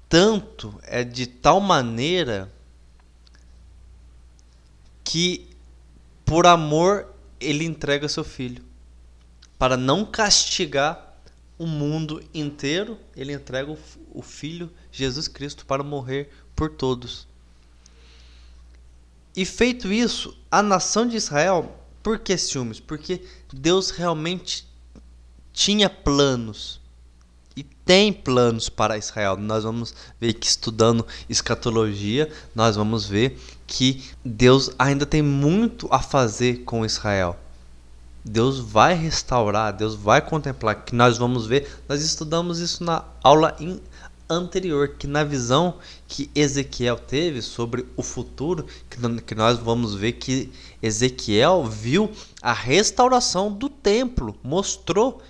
tanto, 0.10 0.80
é 0.84 1.04
de 1.04 1.26
tal 1.26 1.60
maneira 1.60 2.52
que 5.04 5.48
por 6.26 6.46
amor 6.46 7.08
ele 7.40 7.66
entrega 7.66 8.08
seu 8.08 8.24
filho. 8.24 8.64
Para 9.64 9.78
não 9.78 10.04
castigar 10.04 11.16
o 11.58 11.66
mundo 11.66 12.22
inteiro, 12.34 13.00
ele 13.16 13.32
entrega 13.32 13.74
o 14.12 14.22
filho 14.22 14.70
Jesus 14.92 15.30
Cristo 15.30 15.66
para 15.66 15.82
morrer 15.82 16.30
por 16.54 16.70
todos. 16.70 17.26
E 19.34 19.46
feito 19.46 19.90
isso, 19.90 20.38
a 20.52 20.62
nação 20.62 21.08
de 21.08 21.16
Israel, 21.16 21.80
por 22.04 22.20
que 22.20 22.38
ciúmes? 22.38 22.82
Porque 22.82 23.22
Deus 23.54 23.90
realmente 23.90 24.68
tinha 25.54 25.90
planos 25.90 26.82
e 27.56 27.64
tem 27.64 28.12
planos 28.12 28.68
para 28.68 28.98
Israel. 28.98 29.38
Nós 29.38 29.64
vamos 29.64 29.96
ver 30.20 30.34
que 30.34 30.46
estudando 30.46 31.08
escatologia, 31.30 32.30
nós 32.54 32.76
vamos 32.76 33.06
ver 33.06 33.40
que 33.66 34.04
Deus 34.26 34.72
ainda 34.78 35.06
tem 35.06 35.22
muito 35.22 35.88
a 35.90 36.00
fazer 36.00 36.66
com 36.66 36.86
Israel. 36.86 37.40
Deus 38.24 38.60
vai 38.60 38.94
restaurar, 38.94 39.76
Deus 39.76 39.96
vai 39.96 40.22
contemplar, 40.22 40.84
que 40.84 40.96
nós 40.96 41.18
vamos 41.18 41.46
ver, 41.46 41.82
nós 41.90 42.02
estudamos 42.02 42.60
isso 42.60 42.84
na 42.84 43.04
aula 43.22 43.56
anterior, 44.30 44.96
que 44.98 45.08
na 45.08 45.24
visão 45.24 45.76
que 46.08 46.32
Ezequiel 46.34 46.98
teve 46.98 47.42
sobre 47.42 47.86
o 47.98 48.02
futuro, 48.02 48.66
que 49.26 49.36
nós 49.36 49.60
vamos 49.60 49.96
ver 49.96 50.14
que 50.14 50.52
Ezequiel 50.82 51.66
viu 51.66 52.12
a 52.42 52.54
restauração 52.54 53.52
do 53.52 53.70
templo, 53.70 54.36
mostrou 54.42 55.22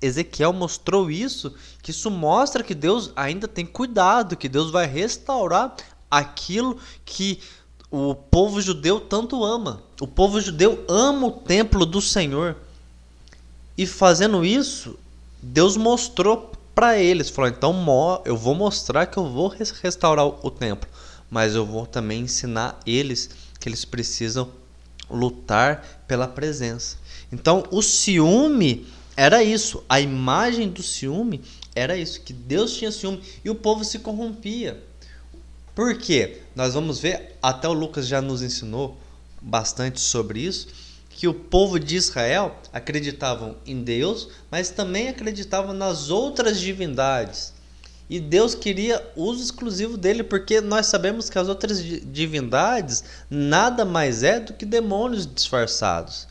Ezequiel 0.00 0.52
mostrou 0.52 1.10
isso, 1.10 1.54
que 1.82 1.90
isso 1.90 2.10
mostra 2.10 2.62
que 2.62 2.74
Deus 2.74 3.10
ainda 3.16 3.48
tem 3.48 3.64
cuidado, 3.64 4.36
que 4.36 4.48
Deus 4.48 4.70
vai 4.70 4.86
restaurar 4.86 5.74
aquilo 6.10 6.78
que 7.04 7.40
o 7.90 8.14
povo 8.14 8.60
judeu 8.60 9.00
tanto 9.00 9.44
ama. 9.44 9.82
O 10.00 10.06
povo 10.06 10.40
judeu 10.40 10.84
ama 10.88 11.28
o 11.28 11.32
templo 11.32 11.86
do 11.86 12.00
Senhor. 12.00 12.56
E 13.78 13.86
fazendo 13.86 14.44
isso, 14.44 14.98
Deus 15.40 15.76
mostrou 15.76 16.52
para 16.74 16.98
eles, 16.98 17.30
falou: 17.30 17.50
"Então, 17.50 18.22
eu 18.24 18.36
vou 18.36 18.54
mostrar 18.54 19.06
que 19.06 19.16
eu 19.16 19.28
vou 19.28 19.48
restaurar 19.48 20.26
o 20.26 20.50
templo, 20.50 20.88
mas 21.30 21.54
eu 21.54 21.64
vou 21.64 21.86
também 21.86 22.22
ensinar 22.22 22.80
eles 22.86 23.30
que 23.60 23.68
eles 23.68 23.84
precisam 23.84 24.48
lutar 25.08 26.04
pela 26.06 26.26
presença". 26.26 26.96
Então, 27.32 27.64
o 27.70 27.82
ciúme 27.82 28.86
era 29.16 29.42
isso, 29.42 29.82
a 29.88 30.00
imagem 30.00 30.68
do 30.68 30.82
ciúme 30.82 31.42
era 31.74 31.96
isso, 31.96 32.20
que 32.20 32.32
Deus 32.32 32.74
tinha 32.74 32.92
ciúme 32.92 33.22
e 33.44 33.50
o 33.50 33.54
povo 33.54 33.84
se 33.84 33.98
corrompia. 33.98 34.82
Por 35.76 35.98
quê? 35.98 36.38
Nós 36.54 36.72
vamos 36.72 36.98
ver, 36.98 37.36
até 37.42 37.68
o 37.68 37.72
Lucas 37.74 38.08
já 38.08 38.22
nos 38.22 38.40
ensinou 38.40 38.96
bastante 39.42 40.00
sobre 40.00 40.40
isso, 40.40 40.68
que 41.10 41.28
o 41.28 41.34
povo 41.34 41.78
de 41.78 41.96
Israel 41.96 42.56
acreditavam 42.72 43.58
em 43.66 43.84
Deus, 43.84 44.30
mas 44.50 44.70
também 44.70 45.08
acreditavam 45.08 45.74
nas 45.74 46.08
outras 46.08 46.58
divindades. 46.58 47.52
E 48.08 48.18
Deus 48.18 48.54
queria 48.54 49.06
uso 49.14 49.42
exclusivo 49.42 49.98
dele, 49.98 50.22
porque 50.24 50.62
nós 50.62 50.86
sabemos 50.86 51.28
que 51.28 51.38
as 51.38 51.46
outras 51.46 51.84
divindades 51.84 53.04
nada 53.28 53.84
mais 53.84 54.22
é 54.22 54.40
do 54.40 54.54
que 54.54 54.64
demônios 54.64 55.26
disfarçados. 55.26 56.26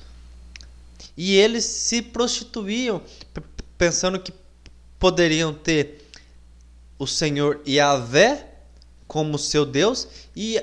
E 1.15 1.35
eles 1.35 1.65
se 1.65 2.01
prostituíam 2.01 2.99
pensando 3.77 4.19
que 4.19 4.33
poderiam 4.97 5.53
ter 5.53 6.03
o 6.97 7.05
Senhor 7.05 7.61
Yahvé 7.67 8.54
como 9.07 9.37
seu 9.37 9.65
Deus 9.65 10.07
e 10.35 10.61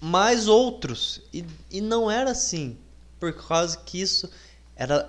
mais 0.00 0.48
outros. 0.48 1.20
E, 1.32 1.44
e 1.70 1.80
não 1.80 2.10
era 2.10 2.30
assim, 2.30 2.76
por 3.18 3.32
causa 3.32 3.76
que 3.76 4.00
isso 4.00 4.30
era, 4.76 5.08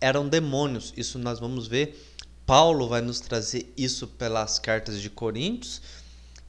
eram 0.00 0.28
demônios. 0.28 0.92
Isso 0.96 1.18
nós 1.18 1.38
vamos 1.38 1.66
ver. 1.66 2.14
Paulo 2.44 2.88
vai 2.88 3.00
nos 3.00 3.18
trazer 3.18 3.72
isso 3.76 4.06
pelas 4.06 4.58
cartas 4.58 5.00
de 5.00 5.10
Coríntios, 5.10 5.82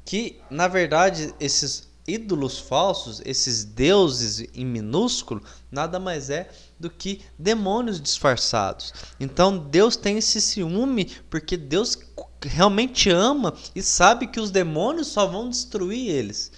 que 0.06 0.40
na 0.50 0.68
verdade 0.68 1.34
esses 1.40 1.88
ídolos 2.08 2.58
falsos, 2.60 3.22
esses 3.26 3.66
deuses 3.66 4.48
em 4.54 4.66
minúsculo, 4.66 5.44
nada 5.70 6.00
mais 6.00 6.30
é 6.30 6.50
do 6.80 6.90
que 6.90 7.22
demônios 7.38 8.00
disfarçados. 8.00 8.94
Então 9.20 9.58
Deus 9.58 9.98
tem 9.98 10.18
esse 10.18 10.40
ciúme 10.40 11.06
porque 11.30 11.58
Deus 11.58 11.98
realmente 12.46 13.10
ama 13.10 13.54
e 13.76 13.82
sabe 13.82 14.28
que 14.28 14.40
os 14.40 14.52
demônios 14.52 15.08
só 15.08 15.26
vão 15.26 15.50
destruir 15.50 16.10
eles. 16.10 16.52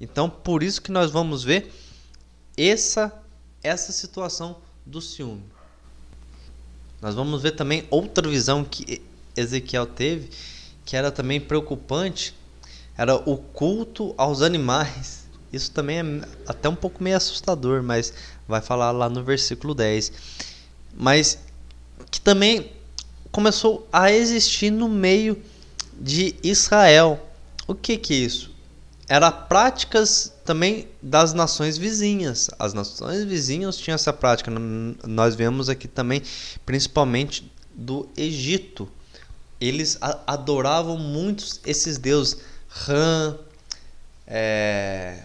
Então 0.00 0.28
por 0.28 0.62
isso 0.62 0.82
que 0.82 0.92
nós 0.92 1.10
vamos 1.10 1.42
ver 1.42 1.72
essa 2.56 3.12
essa 3.62 3.90
situação 3.92 4.56
do 4.84 5.00
ciúme. 5.00 5.42
Nós 7.00 7.14
vamos 7.14 7.42
ver 7.42 7.52
também 7.52 7.84
outra 7.90 8.28
visão 8.28 8.64
que 8.64 9.02
Ezequiel 9.36 9.86
teve, 9.86 10.30
que 10.84 10.96
era 10.96 11.10
também 11.10 11.40
preocupante, 11.40 12.34
era 12.96 13.14
o 13.14 13.36
culto 13.36 14.14
aos 14.16 14.40
animais. 14.40 15.26
Isso 15.52 15.70
também 15.70 15.98
é 15.98 16.02
até 16.46 16.68
um 16.68 16.76
pouco 16.76 17.02
meio 17.02 17.16
assustador, 17.16 17.82
mas 17.82 18.12
vai 18.46 18.60
falar 18.60 18.92
lá 18.92 19.08
no 19.08 19.22
versículo 19.22 19.74
10. 19.74 20.12
Mas 20.94 21.38
que 22.10 22.20
também 22.20 22.72
começou 23.30 23.88
a 23.92 24.10
existir 24.10 24.70
no 24.70 24.88
meio 24.88 25.42
de 25.98 26.34
Israel. 26.42 27.20
O 27.66 27.74
que 27.74 27.96
que 27.96 28.14
é 28.14 28.16
isso? 28.18 28.50
Era 29.08 29.30
práticas 29.30 30.32
também 30.44 30.88
das 31.00 31.32
nações 31.32 31.78
vizinhas. 31.78 32.50
As 32.58 32.74
nações 32.74 33.24
vizinhas 33.24 33.76
tinham 33.76 33.94
essa 33.94 34.12
prática. 34.12 34.50
Nós 34.50 35.34
vemos 35.34 35.68
aqui 35.68 35.86
também, 35.86 36.22
principalmente 36.64 37.50
do 37.72 38.08
Egito. 38.16 38.88
Eles 39.60 39.98
adoravam 40.26 40.98
muitos 40.98 41.60
esses 41.64 41.98
deuses 41.98 42.38
Ram, 42.68 43.38
é, 44.26 45.22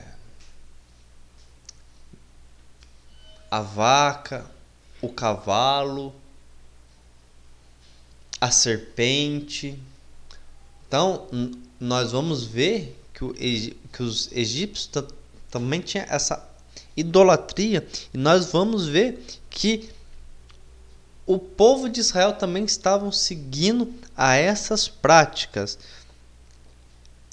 a 3.50 3.62
vaca, 3.62 4.46
o 5.02 5.10
cavalo, 5.10 6.16
a 8.42 8.50
serpente. 8.50 9.78
Então, 10.88 11.28
nós 11.80 12.12
vamos 12.12 12.44
ver 12.44 13.00
que, 13.14 13.24
o, 13.24 13.34
que 13.34 14.04
os 14.04 14.32
egípcios 14.32 14.90
também 15.50 15.80
tinham 15.80 16.08
essa 16.10 16.50
idolatria 16.98 17.88
e 18.12 18.18
nós 18.18 18.52
vamos 18.52 18.88
ver 18.88 19.24
que 19.50 19.90
o 21.26 21.38
povo 21.38 21.88
de 21.88 22.00
Israel 22.00 22.34
também 22.34 22.66
estavam 22.66 23.12
seguindo 23.12 23.94
a 24.18 24.36
essas 24.36 24.88
práticas. 24.88 25.78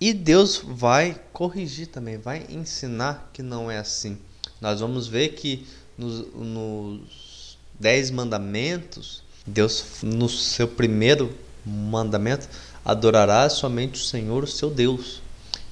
E 0.00 0.12
Deus 0.12 0.62
vai 0.64 1.20
corrigir 1.32 1.88
também, 1.88 2.18
vai 2.18 2.46
ensinar 2.48 3.30
que 3.32 3.42
não 3.42 3.70
é 3.70 3.78
assim. 3.78 4.18
Nós 4.60 4.78
vamos 4.80 5.08
ver 5.08 5.30
que 5.30 5.66
nos, 5.96 6.32
nos 6.32 7.58
Dez 7.80 8.10
Mandamentos, 8.10 9.24
Deus, 9.48 9.84
no 10.02 10.28
seu 10.28 10.68
primeiro 10.68 11.34
mandamento, 11.64 12.48
adorará 12.84 13.48
somente 13.50 14.00
o 14.00 14.04
Senhor, 14.04 14.44
o 14.44 14.46
seu 14.46 14.70
Deus. 14.70 15.20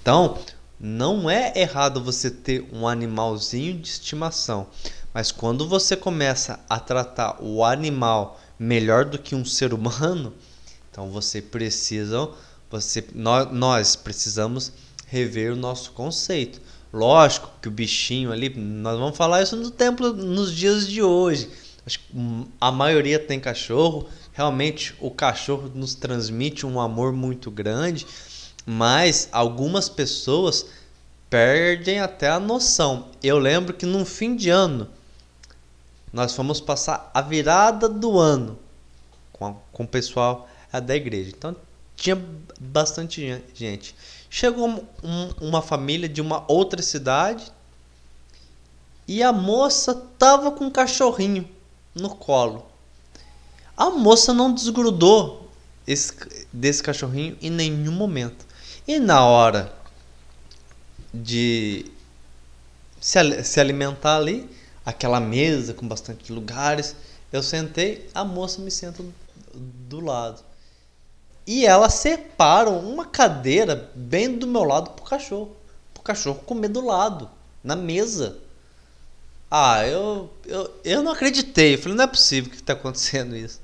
Então, 0.03 0.39
não 0.79 1.31
é 1.31 1.53
errado 1.57 2.03
você 2.03 2.31
ter 2.31 2.69
um 2.73 2.87
animalzinho 2.87 3.79
de 3.79 3.89
estimação, 3.89 4.67
mas 5.15 5.33
quando 5.33 5.67
você 5.67 5.97
começa 5.97 6.61
a 6.69 6.79
tratar 6.79 7.43
o 7.43 7.65
animal 7.65 8.41
melhor 8.59 9.05
do 9.05 9.19
que 9.19 9.35
um 9.35 9.45
ser 9.45 9.73
humano, 9.73 10.35
então 10.91 11.11
você 11.11 11.41
precisa 11.41 12.29
você, 12.71 13.05
nós, 13.15 13.53
nós 13.53 13.97
precisamos 13.97 14.73
rever 15.07 15.53
o 15.53 15.57
nosso 15.57 15.93
conceito. 15.93 16.61
Lógico 16.93 17.51
que 17.61 17.69
o 17.69 17.71
bichinho 17.71 18.33
ali, 18.33 18.49
nós 18.49 18.99
vamos 18.99 19.17
falar 19.17 19.43
isso 19.43 19.57
no 19.57 19.71
templo 19.71 20.12
nos 20.12 20.53
dias 20.53 20.87
de 20.87 21.03
hoje. 21.03 21.49
Acho 21.87 22.01
que 22.01 22.49
a 22.61 22.72
maioria 22.72 23.18
tem 23.18 23.38
cachorro. 23.38 24.09
Realmente 24.33 24.94
o 25.01 25.09
cachorro 25.09 25.70
nos 25.72 25.94
transmite 25.94 26.66
um 26.66 26.81
amor 26.81 27.12
muito 27.12 27.49
grande, 27.49 28.05
mas 28.66 29.29
algumas 29.31 29.88
pessoas 29.88 30.66
perdem 31.31 32.01
até 32.01 32.29
a 32.29 32.40
noção. 32.40 33.09
Eu 33.22 33.38
lembro 33.38 33.72
que 33.72 33.87
num 33.87 34.05
fim 34.05 34.35
de 34.35 34.51
ano 34.51 34.90
nós 36.12 36.35
fomos 36.35 36.61
passar 36.61 37.09
a 37.14 37.20
virada 37.20 37.88
do 37.88 38.18
ano 38.18 38.59
com, 39.33 39.46
a, 39.46 39.55
com 39.72 39.85
o 39.85 39.88
pessoal 39.88 40.49
da 40.85 40.96
igreja. 40.96 41.31
Então 41.31 41.55
tinha 41.94 42.20
bastante 42.61 43.42
gente. 43.55 43.94
Chegou 44.29 44.68
um, 44.68 45.31
uma 45.40 45.62
família 45.62 46.09
de 46.09 46.20
uma 46.20 46.44
outra 46.49 46.83
cidade 46.83 47.53
e 49.07 49.22
a 49.22 49.33
moça 49.33 49.94
tava 50.18 50.51
com 50.51 50.64
um 50.64 50.70
cachorrinho 50.70 51.56
no 51.96 52.11
colo. 52.14 52.66
A 53.76 53.90
moça 53.90 54.32
não 54.32 54.52
desgrudou 54.52 55.50
esse, 55.87 56.12
desse 56.52 56.82
cachorrinho 56.82 57.37
em 57.40 57.50
nenhum 57.50 57.92
momento. 57.92 58.46
E 58.87 58.98
na 58.98 59.24
hora 59.24 59.74
de 61.12 61.87
se, 63.00 63.42
se 63.42 63.61
alimentar 63.61 64.16
ali, 64.16 64.48
aquela 64.85 65.18
mesa 65.18 65.74
com 65.74 65.88
bastante 65.88 66.32
lugares, 66.32 66.94
eu 67.32 67.42
sentei, 67.42 68.09
a 68.14 68.24
moça 68.24 68.61
me 68.61 68.70
senta 68.70 69.02
do 69.54 70.00
lado. 70.00 70.42
E 71.46 71.64
ela 71.64 71.88
separa 71.88 72.70
uma 72.70 73.06
cadeira 73.06 73.90
bem 73.94 74.37
do 74.37 74.46
meu 74.46 74.64
lado 74.64 74.90
pro 74.90 75.04
cachorro. 75.04 75.56
Pro 75.94 76.02
cachorro 76.02 76.40
comer 76.44 76.68
do 76.68 76.85
lado, 76.85 77.30
na 77.62 77.76
mesa. 77.76 78.38
Ah, 79.50 79.87
eu, 79.87 80.30
eu, 80.44 80.80
eu 80.85 81.02
não 81.02 81.12
acreditei. 81.12 81.74
Eu 81.74 81.78
falei, 81.78 81.96
não 81.96 82.04
é 82.04 82.09
possível 82.09 82.50
que 82.50 82.56
está 82.56 82.72
acontecendo 82.72 83.37
isso. 83.37 83.61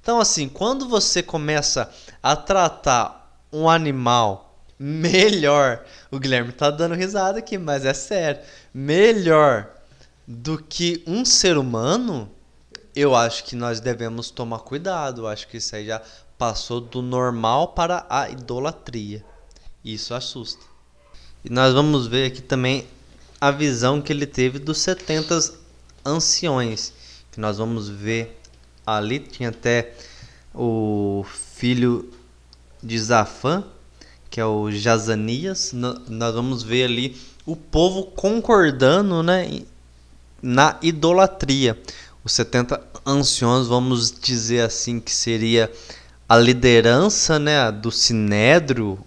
Então, 0.00 0.20
assim, 0.20 0.48
quando 0.48 0.88
você 0.88 1.22
começa 1.22 1.90
a 2.22 2.36
tratar 2.36 3.38
um 3.52 3.68
animal 3.68 4.60
melhor, 4.78 5.84
o 6.10 6.18
Guilherme 6.18 6.52
tá 6.52 6.70
dando 6.70 6.94
risada 6.94 7.38
aqui, 7.38 7.56
mas 7.56 7.86
é 7.86 7.94
sério, 7.94 8.42
melhor 8.72 9.70
do 10.26 10.58
que 10.58 11.02
um 11.06 11.24
ser 11.24 11.56
humano, 11.56 12.30
eu 12.94 13.14
acho 13.14 13.44
que 13.44 13.56
nós 13.56 13.80
devemos 13.80 14.30
tomar 14.30 14.60
cuidado. 14.60 15.22
Eu 15.22 15.26
acho 15.26 15.48
que 15.48 15.56
isso 15.56 15.74
aí 15.74 15.86
já 15.86 16.02
passou 16.36 16.80
do 16.80 17.00
normal 17.00 17.68
para 17.68 18.06
a 18.08 18.28
idolatria. 18.28 19.24
Isso 19.84 20.14
assusta. 20.14 20.64
E 21.44 21.50
nós 21.50 21.72
vamos 21.74 22.06
ver 22.06 22.26
aqui 22.26 22.40
também 22.40 22.86
a 23.44 23.50
visão 23.50 24.00
que 24.00 24.10
ele 24.10 24.24
teve 24.24 24.58
dos 24.58 24.78
70 24.78 25.38
anciões, 26.02 26.94
que 27.30 27.38
nós 27.38 27.58
vamos 27.58 27.90
ver 27.90 28.40
ali 28.86 29.18
tinha 29.18 29.50
até 29.50 29.92
o 30.54 31.26
filho 31.28 32.10
de 32.82 32.98
Zafã, 32.98 33.62
que 34.30 34.40
é 34.40 34.46
o 34.46 34.70
Jazanias. 34.70 35.74
Nós 35.74 36.34
vamos 36.34 36.62
ver 36.62 36.84
ali 36.84 37.20
o 37.44 37.54
povo 37.54 38.04
concordando, 38.04 39.22
né, 39.22 39.60
na 40.40 40.78
idolatria. 40.80 41.78
Os 42.24 42.32
70 42.32 42.80
anciões, 43.04 43.66
vamos 43.66 44.10
dizer 44.10 44.60
assim, 44.60 44.98
que 44.98 45.12
seria 45.12 45.70
a 46.26 46.38
liderança, 46.38 47.38
né, 47.38 47.70
do 47.70 47.90
sinédrio, 47.90 48.98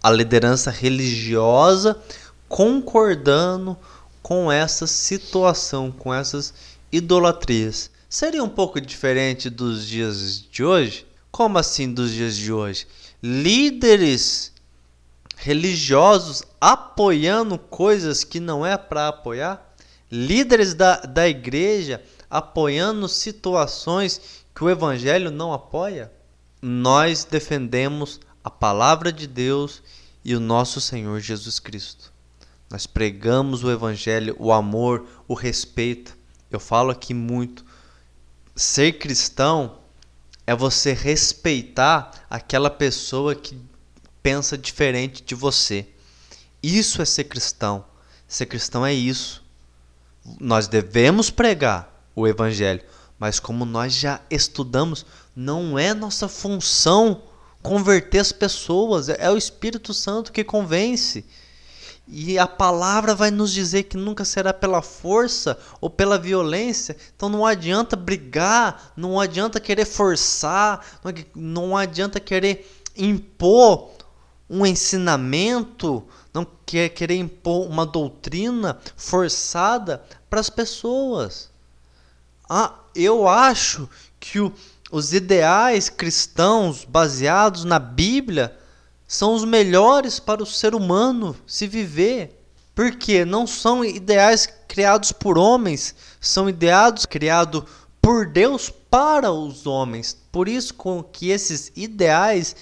a 0.00 0.12
liderança 0.12 0.70
religiosa 0.70 2.00
concordando 2.48 3.76
com 4.22 4.50
essa 4.50 4.86
situação, 4.86 5.90
com 5.90 6.12
essas 6.12 6.54
idolatrias. 6.90 7.90
Seria 8.08 8.42
um 8.42 8.48
pouco 8.48 8.80
diferente 8.80 9.50
dos 9.50 9.86
dias 9.86 10.42
de 10.50 10.64
hoje? 10.64 11.06
Como 11.30 11.58
assim 11.58 11.92
dos 11.92 12.10
dias 12.10 12.36
de 12.36 12.52
hoje? 12.52 12.86
Líderes 13.22 14.52
religiosos 15.36 16.42
apoiando 16.60 17.58
coisas 17.58 18.24
que 18.24 18.40
não 18.40 18.64
é 18.64 18.76
para 18.76 19.08
apoiar? 19.08 19.74
Líderes 20.10 20.74
da, 20.74 20.96
da 21.00 21.28
igreja 21.28 22.02
apoiando 22.30 23.08
situações 23.08 24.20
que 24.54 24.64
o 24.64 24.70
evangelho 24.70 25.30
não 25.30 25.52
apoia? 25.52 26.10
Nós 26.60 27.24
defendemos 27.24 28.18
a 28.42 28.50
palavra 28.50 29.12
de 29.12 29.26
Deus 29.26 29.82
e 30.24 30.34
o 30.34 30.40
nosso 30.40 30.80
Senhor 30.80 31.20
Jesus 31.20 31.58
Cristo. 31.58 32.12
Nós 32.70 32.86
pregamos 32.86 33.64
o 33.64 33.70
evangelho, 33.70 34.36
o 34.38 34.52
amor, 34.52 35.06
o 35.26 35.34
respeito. 35.34 36.16
Eu 36.50 36.60
falo 36.60 36.90
aqui 36.90 37.14
muito. 37.14 37.64
Ser 38.54 38.98
cristão 38.98 39.78
é 40.46 40.54
você 40.54 40.92
respeitar 40.92 42.10
aquela 42.28 42.70
pessoa 42.70 43.34
que 43.34 43.58
pensa 44.22 44.58
diferente 44.58 45.22
de 45.22 45.34
você. 45.34 45.86
Isso 46.62 47.00
é 47.00 47.04
ser 47.04 47.24
cristão. 47.24 47.84
Ser 48.26 48.46
cristão 48.46 48.84
é 48.84 48.92
isso. 48.92 49.42
Nós 50.38 50.68
devemos 50.68 51.30
pregar 51.30 51.94
o 52.14 52.26
evangelho, 52.26 52.82
mas 53.18 53.40
como 53.40 53.64
nós 53.64 53.94
já 53.94 54.20
estudamos, 54.30 55.06
não 55.34 55.78
é 55.78 55.94
nossa 55.94 56.28
função 56.28 57.22
converter 57.62 58.18
as 58.18 58.32
pessoas, 58.32 59.08
é 59.08 59.30
o 59.30 59.36
Espírito 59.36 59.94
Santo 59.94 60.32
que 60.32 60.44
convence. 60.44 61.24
E 62.10 62.38
a 62.38 62.46
palavra 62.46 63.14
vai 63.14 63.30
nos 63.30 63.52
dizer 63.52 63.82
que 63.84 63.96
nunca 63.96 64.24
será 64.24 64.54
pela 64.54 64.80
força 64.80 65.58
ou 65.78 65.90
pela 65.90 66.18
violência. 66.18 66.96
Então 67.14 67.28
não 67.28 67.44
adianta 67.44 67.94
brigar, 67.96 68.92
não 68.96 69.20
adianta 69.20 69.60
querer 69.60 69.84
forçar, 69.84 70.84
não 71.34 71.76
adianta 71.76 72.18
querer 72.18 72.66
impor 72.96 73.90
um 74.48 74.64
ensinamento, 74.64 76.02
não 76.32 76.46
quer 76.64 76.88
querer 76.88 77.16
impor 77.16 77.66
uma 77.68 77.84
doutrina 77.84 78.78
forçada 78.96 80.02
para 80.30 80.40
as 80.40 80.48
pessoas. 80.48 81.50
Ah, 82.48 82.72
eu 82.94 83.28
acho 83.28 83.88
que 84.18 84.40
o, 84.40 84.50
os 84.90 85.12
ideais 85.12 85.90
cristãos 85.90 86.84
baseados 86.84 87.64
na 87.64 87.78
Bíblia 87.78 88.56
são 89.08 89.32
os 89.32 89.42
melhores 89.42 90.20
para 90.20 90.42
o 90.42 90.46
ser 90.46 90.74
humano 90.74 91.34
se 91.46 91.66
viver. 91.66 92.34
Porque 92.74 93.24
não 93.24 93.46
são 93.46 93.84
ideais 93.84 94.46
criados 94.68 95.10
por 95.10 95.36
homens, 95.36 95.94
são 96.20 96.48
ideais 96.48 97.06
criados 97.06 97.64
por 98.00 98.30
Deus 98.30 98.70
para 98.70 99.32
os 99.32 99.66
homens. 99.66 100.16
Por 100.30 100.46
isso 100.46 100.74
com 100.74 101.02
que 101.02 101.30
esses 101.30 101.72
ideais 101.74 102.54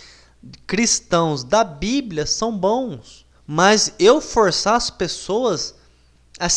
cristãos 0.66 1.42
da 1.42 1.64
Bíblia 1.64 2.24
são 2.24 2.56
bons. 2.56 3.26
Mas 3.46 3.92
eu 3.98 4.20
forçar 4.20 4.76
as 4.76 4.88
pessoas 4.88 5.74
a 6.38 6.48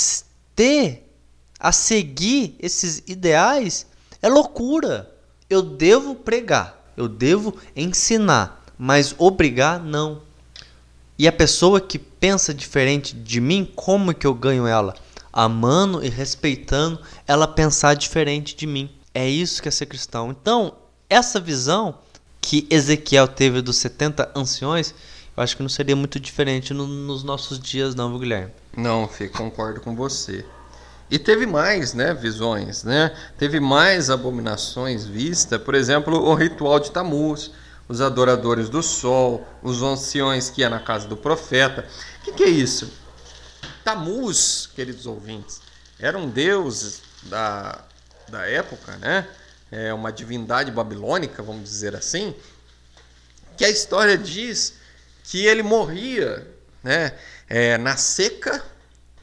ter, 0.56 1.12
a 1.60 1.72
seguir 1.72 2.56
esses 2.60 3.04
ideais 3.08 3.88
é 4.22 4.30
loucura. 4.30 5.14
Eu 5.50 5.62
devo 5.62 6.16
pregar, 6.16 6.92
eu 6.96 7.08
devo 7.08 7.58
ensinar, 7.76 8.59
mas 8.80 9.14
obrigar 9.18 9.84
não. 9.84 10.22
E 11.18 11.28
a 11.28 11.34
pessoa 11.34 11.82
que 11.82 12.00
pensa 12.00 12.54
diferente 12.54 13.14
de 13.14 13.42
mim, 13.42 13.70
como 13.76 14.14
que 14.14 14.26
eu 14.26 14.34
ganho 14.34 14.66
ela? 14.66 14.96
Amando 15.34 16.04
e 16.04 16.08
respeitando 16.08 16.98
ela 17.28 17.46
pensar 17.46 17.94
diferente 17.94 18.56
de 18.56 18.66
mim. 18.66 18.90
É 19.14 19.28
isso 19.28 19.62
que 19.62 19.68
é 19.68 19.72
ser 19.72 19.88
cristão. 19.88 20.32
Então, 20.32 20.74
essa 21.10 21.42
visão 21.42 21.96
que 22.40 22.66
Ezequiel 22.70 23.28
teve 23.28 23.62
dos 23.62 23.76
70 23.78 24.32
anciões, 24.34 24.96
eu 25.36 25.44
acho 25.44 25.58
que 25.58 25.62
não 25.62 25.70
seria 25.70 25.96
muito 25.96 26.18
diferente 26.18 26.74
no, 26.74 26.88
nos 26.88 27.22
nossos 27.22 27.60
dias, 27.60 27.94
não, 27.94 28.18
Guilherme? 28.18 28.54
Não, 28.78 29.06
Fê, 29.10 29.28
concordo 29.28 29.82
com 29.82 29.94
você. 29.94 30.46
E 31.12 31.20
teve 31.20 31.46
mais, 31.46 31.94
né, 31.94 32.14
visões, 32.14 32.84
né? 32.86 33.14
Teve 33.38 33.60
mais 33.60 34.10
abominações 34.10 35.06
vistas, 35.06 35.62
por 35.62 35.76
exemplo, 35.76 36.18
o 36.18 36.34
ritual 36.34 36.80
de 36.80 36.92
Tamuz, 36.92 37.52
os 37.90 38.02
adoradores 38.02 38.70
do 38.70 38.84
sol, 38.84 39.46
os 39.64 39.82
anciões 39.82 40.52
que 40.52 40.62
ia 40.62 40.70
na 40.70 40.80
casa 40.80 41.08
do 41.08 41.18
profeta. 41.18 41.88
O 42.22 42.26
que, 42.26 42.32
que, 42.34 42.44
é 42.44 42.50
isso? 42.50 42.94
Tamuz, 43.84 44.70
queridos 44.76 45.08
ouvintes, 45.08 45.60
era 45.98 46.16
um 46.16 46.30
deus 46.30 47.02
da, 47.24 47.84
da 48.28 48.46
época, 48.46 48.96
né? 48.98 49.28
É 49.72 49.92
uma 49.92 50.12
divindade 50.12 50.72
babilônica, 50.72 51.42
vamos 51.42 51.64
dizer 51.64 51.96
assim, 51.96 52.36
que 53.58 53.66
a 53.66 53.70
história 53.70 54.18
diz 54.18 54.76
que 55.24 55.46
ele 55.46 55.64
morria 55.64 56.48
né, 56.84 57.14
é, 57.48 57.78
na 57.78 57.98
seca 57.98 58.64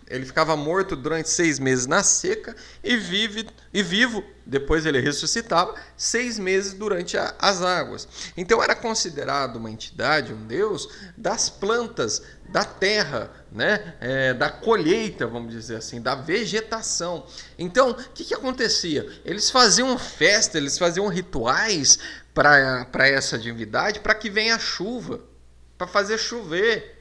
ele 0.09 0.25
ficava 0.25 0.57
morto 0.57 0.95
durante 0.95 1.29
seis 1.29 1.59
meses 1.59 1.87
na 1.87 2.03
seca 2.03 2.55
e, 2.83 2.97
vive, 2.97 3.49
e 3.73 3.83
vivo, 3.83 4.23
depois 4.45 4.87
ele 4.87 5.01
ressuscitava, 5.01 5.75
seis 5.97 6.38
meses 6.38 6.75
durante 6.75 7.19
a, 7.19 7.35
as 7.38 7.61
águas. 7.61 8.07
Então 8.37 8.62
era 8.62 8.75
considerado 8.77 9.57
uma 9.57 9.71
entidade, 9.71 10.33
um 10.33 10.47
deus, 10.47 10.88
das 11.16 11.51
plantas, 11.51 12.23
da 12.49 12.64
terra, 12.64 13.31
né? 13.51 13.97
É, 14.01 14.33
da 14.33 14.49
colheita, 14.49 15.27
vamos 15.27 15.53
dizer 15.53 15.77
assim, 15.77 16.01
da 16.01 16.14
vegetação. 16.14 17.27
Então, 17.59 17.90
o 17.90 17.95
que, 17.95 18.25
que 18.25 18.35
acontecia? 18.35 19.11
Eles 19.25 19.51
faziam 19.51 19.99
festa, 19.99 20.57
eles 20.57 20.79
faziam 20.79 21.09
rituais 21.09 21.99
para 22.33 23.09
essa 23.09 23.37
divindade 23.37 23.99
para 23.99 24.14
que 24.14 24.31
venha 24.31 24.55
a 24.55 24.59
chuva, 24.59 25.21
para 25.77 25.87
fazer 25.87 26.19
chover 26.19 26.95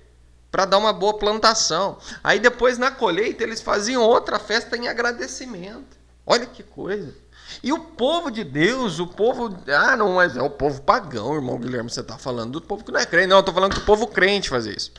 para 0.56 0.64
dar 0.64 0.78
uma 0.78 0.94
boa 0.94 1.18
plantação. 1.18 1.98
Aí 2.24 2.40
depois 2.40 2.78
na 2.78 2.90
colheita 2.90 3.44
eles 3.44 3.60
faziam 3.60 4.02
outra 4.02 4.40
festa 4.40 4.78
em 4.78 4.88
agradecimento. 4.88 5.98
Olha 6.26 6.46
que 6.46 6.64
coisa. 6.64 7.14
E 7.62 7.74
o 7.74 7.80
povo 7.80 8.32
de 8.32 8.42
Deus, 8.46 8.98
o 9.00 9.06
povo. 9.06 9.54
Ah, 9.68 9.98
não, 9.98 10.14
mas 10.14 10.38
é 10.38 10.42
o 10.42 10.50
povo 10.50 10.82
pagão, 10.82 11.36
irmão 11.36 11.60
Guilherme. 11.60 11.90
Você 11.90 12.00
está 12.00 12.18
falando 12.18 12.54
do 12.54 12.62
povo 12.62 12.86
que 12.86 12.92
não 12.94 13.02
é 13.02 13.06
crente. 13.06 13.28
Não, 13.28 13.36
eu 13.36 13.42
estou 13.42 13.54
falando 13.54 13.76
do 13.76 13.82
povo 13.82 14.08
crente 14.08 14.48
fazer 14.48 14.78
isso. 14.78 14.94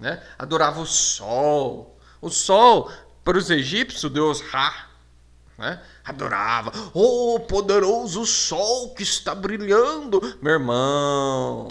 Né? 0.00 0.18
Adorava 0.38 0.80
o 0.80 0.86
sol. 0.86 1.94
O 2.18 2.30
sol, 2.30 2.90
para 3.22 3.36
os 3.36 3.50
egípcios, 3.50 4.04
o 4.04 4.08
deus 4.08 4.40
Ra. 4.40 4.86
Né? 5.58 5.78
Adorava. 6.06 6.72
Oh, 6.94 7.38
poderoso 7.40 8.24
sol 8.24 8.94
que 8.94 9.02
está 9.02 9.34
brilhando. 9.34 10.38
Meu 10.40 10.54
irmão. 10.54 11.68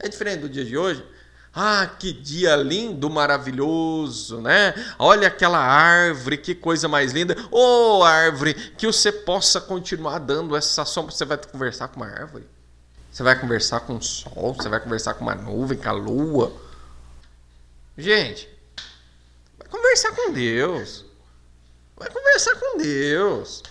É 0.00 0.08
diferente 0.08 0.40
do 0.40 0.48
dia 0.48 0.64
de 0.64 0.76
hoje. 0.76 1.04
Ah, 1.52 1.90
que 1.98 2.12
dia 2.12 2.54
lindo, 2.54 3.10
maravilhoso, 3.10 4.40
né? 4.40 4.72
Olha 4.98 5.26
aquela 5.26 5.58
árvore, 5.58 6.38
que 6.38 6.54
coisa 6.54 6.86
mais 6.86 7.12
linda. 7.12 7.36
Ô 7.50 7.98
oh, 7.98 8.04
árvore, 8.04 8.54
que 8.54 8.86
você 8.86 9.10
possa 9.10 9.60
continuar 9.60 10.20
dando 10.20 10.54
essa 10.54 10.84
sombra. 10.84 11.12
Você 11.12 11.24
vai 11.24 11.36
conversar 11.38 11.88
com 11.88 11.96
uma 11.96 12.06
árvore? 12.06 12.46
Você 13.10 13.24
vai 13.24 13.38
conversar 13.38 13.80
com 13.80 13.96
o 13.96 14.02
sol? 14.02 14.54
Você 14.54 14.68
vai 14.68 14.78
conversar 14.78 15.14
com 15.14 15.22
uma 15.22 15.34
nuvem, 15.34 15.76
com 15.76 15.88
a 15.88 15.92
lua? 15.92 16.52
Gente, 17.98 18.48
vai 19.58 19.66
conversar 19.68 20.12
com 20.12 20.32
Deus. 20.32 21.04
Vai 21.96 22.08
conversar 22.08 22.54
com 22.54 22.78
Deus. 22.78 23.64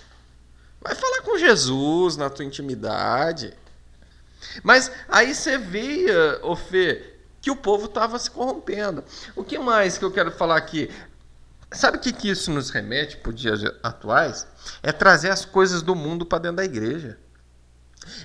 Vai 0.82 0.96
falar 0.96 1.22
com 1.22 1.38
Jesus 1.38 2.18
na 2.18 2.30
tua 2.30 2.44
intimidade. 2.44 3.54
Mas 4.64 4.92
aí 5.08 5.34
você 5.34 5.58
via, 5.58 6.40
ô 6.44 6.56
Fê, 6.56 7.09
que 7.42 7.52
o 7.52 7.56
povo 7.56 7.86
estava 7.86 8.18
se 8.20 8.30
corrompendo. 8.30 9.04
O 9.36 9.44
que 9.44 9.58
mais 9.58 9.98
que 9.98 10.06
eu 10.06 10.12
quero 10.12 10.32
falar 10.32 10.58
aqui? 10.58 10.90
Sabe 11.72 11.98
o 11.98 12.00
que, 12.00 12.12
que 12.12 12.30
isso 12.30 12.52
nos 12.52 12.70
remete 12.70 13.18
para 13.18 13.30
os 13.30 13.40
dias 13.40 13.62
atuais? 13.84 14.48
É 14.82 14.92
trazer 14.92 15.30
as 15.30 15.46
coisas 15.46 15.82
do 15.82 15.96
mundo 15.96 16.26
para 16.26 16.40
dentro 16.40 16.58
da 16.58 16.66
igreja. 16.66 17.18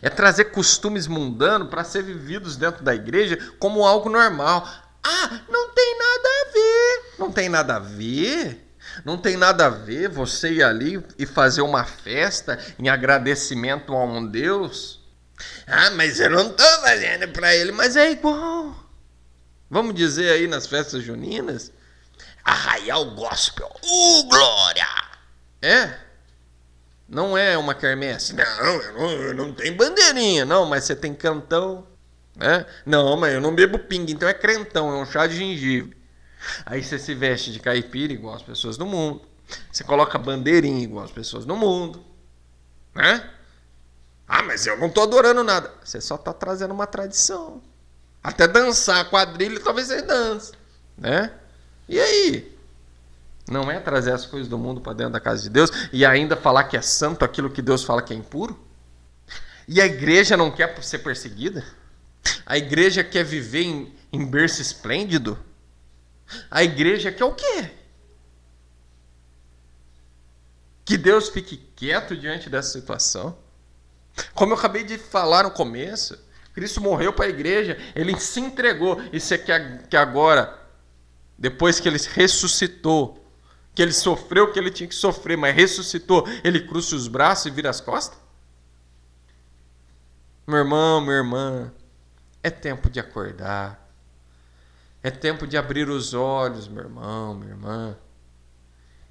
É 0.01 0.09
trazer 0.09 0.47
costumes 0.47 1.07
mundanos 1.07 1.69
para 1.69 1.85
ser 1.85 2.03
vividos 2.03 2.57
dentro 2.57 2.83
da 2.83 2.95
igreja 2.95 3.37
como 3.59 3.85
algo 3.85 4.09
normal. 4.09 4.67
Ah, 5.03 5.41
não 5.49 5.71
tem 5.75 5.99
nada 5.99 6.29
a 6.29 6.53
ver. 6.53 7.15
Não 7.19 7.33
tem 7.33 7.49
nada 7.49 7.77
a 7.77 7.79
ver. 7.79 8.65
Não 9.05 9.19
tem 9.19 9.37
nada 9.37 9.67
a 9.67 9.71
ver 9.71 10.09
você 10.09 10.53
ir 10.53 10.63
ali 10.63 11.05
e 11.19 11.27
fazer 11.27 11.63
uma 11.63 11.85
festa 11.85 12.59
em 12.79 12.89
agradecimento 12.89 13.93
a 13.93 14.05
um 14.05 14.27
Deus. 14.27 15.03
Ah, 15.67 15.91
mas 15.91 16.21
eu 16.21 16.31
não 16.31 16.51
estou 16.51 16.81
fazendo 16.81 17.29
para 17.29 17.55
ele, 17.55 17.73
mas 17.73 17.97
é 17.97 18.11
igual. 18.13 18.84
Vamos 19.71 19.95
dizer 19.95 20.31
aí 20.31 20.47
nas 20.47 20.67
festas 20.67 21.03
juninas? 21.03 21.73
Arraial 22.45 23.11
Gospel. 23.13 23.71
Uh, 23.83 24.29
glória! 24.29 24.87
É? 25.63 25.99
Não 27.09 27.37
é 27.37 27.57
uma 27.57 27.75
quermesse. 27.75 28.35
Não, 28.35 28.45
eu 28.45 28.93
não, 28.93 29.11
eu 29.11 29.35
não 29.35 29.53
tenho 29.53 29.77
bandeirinha. 29.77 30.45
Não, 30.45 30.67
mas 30.67 30.85
você 30.85 30.95
tem 30.95 31.15
cantão. 31.15 31.87
Né? 32.37 32.67
Não, 32.85 33.17
mas 33.17 33.33
eu 33.35 33.41
não 33.41 33.55
bebo 33.55 33.79
pinga, 33.79 34.11
então 34.11 34.29
é 34.29 34.35
crentão, 34.35 34.91
é 34.91 34.97
um 35.01 35.07
chá 35.07 35.27
de 35.27 35.37
gengibre. 35.37 35.97
Aí 36.67 36.83
você 36.83 36.99
se 36.99 37.15
veste 37.15 37.53
de 37.53 37.61
caipira 37.61 38.13
igual 38.13 38.35
as 38.35 38.43
pessoas 38.43 38.77
do 38.77 38.85
mundo. 38.85 39.23
Você 39.71 39.85
coloca 39.85 40.19
bandeirinha 40.19 40.83
igual 40.83 41.05
as 41.05 41.11
pessoas 41.11 41.45
do 41.45 41.57
mundo. 41.57 42.05
Né? 42.95 43.31
Ah, 44.27 44.43
mas 44.43 44.67
eu 44.67 44.77
não 44.77 44.89
estou 44.89 45.05
adorando 45.05 45.45
nada. 45.45 45.73
Você 45.83 46.01
só 46.01 46.17
está 46.17 46.33
trazendo 46.33 46.75
uma 46.75 46.87
tradição. 46.87 47.63
Até 48.25 48.49
dançar 48.49 49.11
quadrilha, 49.11 49.61
talvez 49.61 49.89
você 49.89 50.01
dance. 50.01 50.53
Né? 50.97 51.31
E 51.87 52.01
aí? 52.01 52.59
Não 53.47 53.71
é 53.71 53.79
trazer 53.79 54.13
as 54.13 54.25
coisas 54.25 54.49
do 54.49 54.57
mundo 54.57 54.81
para 54.81 54.95
dentro 54.95 55.13
da 55.13 55.21
casa 55.21 55.43
de 55.43 55.51
Deus 55.51 55.71
e 55.93 56.07
ainda 56.07 56.35
falar 56.35 56.65
que 56.65 56.75
é 56.75 56.81
santo 56.81 57.23
aquilo 57.23 57.51
que 57.51 57.61
Deus 57.61 57.85
fala 57.85 58.01
que 58.01 58.15
é 58.15 58.17
impuro? 58.17 58.59
E 59.69 59.79
a 59.79 59.85
igreja 59.85 60.39
não 60.39 60.51
quer 60.51 60.83
ser 60.83 61.01
perseguida? 61.01 61.63
A 62.47 62.57
igreja 62.57 63.05
quer 63.05 63.25
viver 63.25 63.65
em, 63.65 63.95
em 64.11 64.25
berço 64.25 64.63
esplêndido? 64.63 65.39
A 66.51 66.65
igreja 66.65 67.13
quer 67.13 67.25
o 67.25 67.35
quê? 67.35 67.71
Que 70.83 70.97
Deus 70.97 71.29
fique 71.29 71.59
quieto 71.77 72.17
diante 72.17 72.49
dessa 72.49 72.71
situação? 72.71 73.37
Como 74.33 74.55
eu 74.55 74.59
acabei 74.59 74.85
de 74.85 74.97
falar 74.97 75.43
no 75.43 75.51
começo, 75.51 76.19
Cristo 76.55 76.81
morreu 76.81 77.13
para 77.13 77.27
a 77.27 77.29
igreja, 77.29 77.77
ele 77.97 78.19
se 78.19 78.41
entregou. 78.41 79.03
E 79.13 79.19
você 79.19 79.37
quer 79.37 79.89
que 79.89 79.97
agora, 79.97 80.57
depois 81.37 81.81
que 81.81 81.89
ele 81.89 81.99
ressuscitou, 81.99 83.21
que 83.75 83.83
ele 83.83 83.93
sofreu 83.93 84.45
o 84.45 84.53
que 84.53 84.59
ele 84.59 84.71
tinha 84.71 84.89
que 84.89 84.95
sofrer, 84.95 85.37
mas 85.37 85.55
ressuscitou, 85.55 86.25
ele 86.45 86.61
cruza 86.61 86.95
os 86.95 87.09
braços 87.09 87.47
e 87.47 87.51
vira 87.51 87.69
as 87.69 87.81
costas? 87.81 88.17
Meu 90.47 90.59
irmão, 90.59 91.01
minha 91.01 91.17
irmã, 91.17 91.73
é 92.41 92.51
tempo 92.51 92.89
de 92.89 93.01
acordar. 93.01 93.83
É 95.03 95.11
tempo 95.11 95.47
de 95.47 95.57
abrir 95.57 95.89
os 95.89 96.15
olhos, 96.15 96.69
meu 96.69 96.85
irmão, 96.85 97.35
minha 97.35 97.51
irmã. 97.51 97.97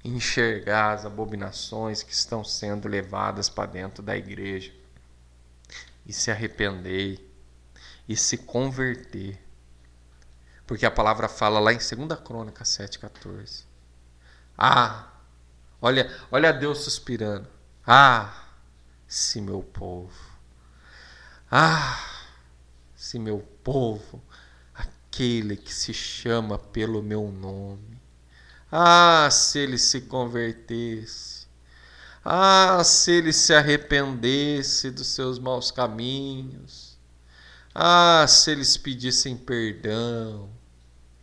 Enxergar 0.02 0.92
as 0.92 1.04
abominações 1.04 2.02
que 2.02 2.12
estão 2.12 2.42
sendo 2.42 2.88
levadas 2.88 3.50
para 3.50 3.66
dentro 3.66 4.02
da 4.02 4.16
igreja. 4.16 4.72
E 6.06 6.12
se 6.12 6.30
arrepender 6.30 7.33
e 8.08 8.16
se 8.16 8.38
converter. 8.38 9.40
Porque 10.66 10.86
a 10.86 10.90
palavra 10.90 11.28
fala 11.28 11.60
lá 11.60 11.72
em 11.72 11.78
2 11.78 12.20
Crônica 12.20 12.64
7,14. 12.64 13.64
Ah, 14.56 15.08
olha, 15.80 16.10
olha 16.30 16.52
Deus 16.52 16.78
suspirando. 16.80 17.48
Ah, 17.86 18.46
se 19.06 19.40
meu 19.40 19.62
povo. 19.62 20.12
Ah, 21.50 22.02
se 22.96 23.18
meu 23.18 23.40
povo, 23.62 24.22
aquele 24.74 25.56
que 25.56 25.72
se 25.72 25.92
chama 25.92 26.58
pelo 26.58 27.02
meu 27.02 27.30
nome. 27.30 28.00
Ah, 28.72 29.28
se 29.30 29.58
ele 29.58 29.78
se 29.78 30.02
convertesse. 30.02 31.46
Ah, 32.24 32.82
se 32.82 33.12
ele 33.12 33.32
se 33.32 33.54
arrependesse 33.54 34.90
dos 34.90 35.08
seus 35.08 35.38
maus 35.38 35.70
caminhos 35.70 36.93
ah, 37.74 38.24
se 38.28 38.52
eles 38.52 38.76
pedissem 38.76 39.36
perdão, 39.36 40.48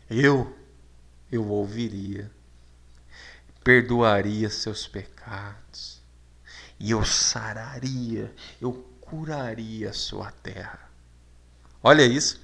eu, 0.10 0.54
eu 1.32 1.48
ouviria, 1.48 2.30
perdoaria 3.64 4.50
seus 4.50 4.86
pecados, 4.86 6.02
e 6.78 6.92
eu 6.92 7.06
sararia, 7.06 8.36
eu 8.60 8.74
curaria 9.00 9.92
a 9.92 9.94
sua 9.94 10.30
terra. 10.30 10.92
Olha 11.82 12.04
isso, 12.04 12.42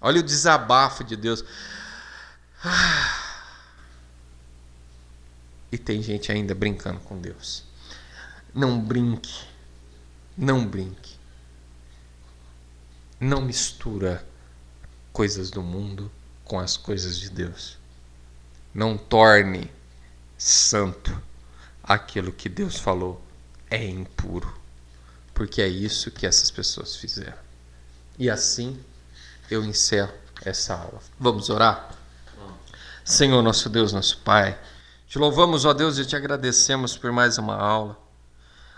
olha 0.00 0.18
o 0.18 0.24
desabafo 0.24 1.04
de 1.04 1.14
Deus. 1.14 1.44
Ah. 2.64 3.16
E 5.70 5.78
tem 5.78 6.02
gente 6.02 6.32
ainda 6.32 6.56
brincando 6.56 6.98
com 7.00 7.20
Deus. 7.20 7.62
Não 8.52 8.80
brinque, 8.80 9.46
não 10.36 10.66
brinque 10.66 11.19
não 13.20 13.42
mistura 13.42 14.26
coisas 15.12 15.50
do 15.50 15.62
mundo 15.62 16.10
com 16.44 16.58
as 16.58 16.76
coisas 16.76 17.18
de 17.18 17.28
Deus. 17.28 17.76
Não 18.74 18.96
torne 18.96 19.70
santo 20.38 21.20
aquilo 21.82 22.32
que 22.32 22.48
Deus 22.48 22.76
falou 22.76 23.22
é 23.70 23.84
impuro, 23.84 24.52
porque 25.34 25.60
é 25.60 25.68
isso 25.68 26.10
que 26.10 26.26
essas 26.26 26.50
pessoas 26.50 26.96
fizeram. 26.96 27.38
E 28.18 28.30
assim 28.30 28.82
eu 29.50 29.64
encerro 29.64 30.12
essa 30.42 30.74
aula. 30.74 31.00
Vamos 31.18 31.50
orar? 31.50 31.94
Senhor, 33.04 33.42
nosso 33.42 33.68
Deus, 33.68 33.92
nosso 33.92 34.18
Pai, 34.18 34.58
te 35.06 35.18
louvamos, 35.18 35.64
ó 35.64 35.72
Deus, 35.72 35.98
e 35.98 36.06
te 36.06 36.14
agradecemos 36.14 36.96
por 36.96 37.10
mais 37.10 37.38
uma 37.38 37.56
aula. 37.56 37.98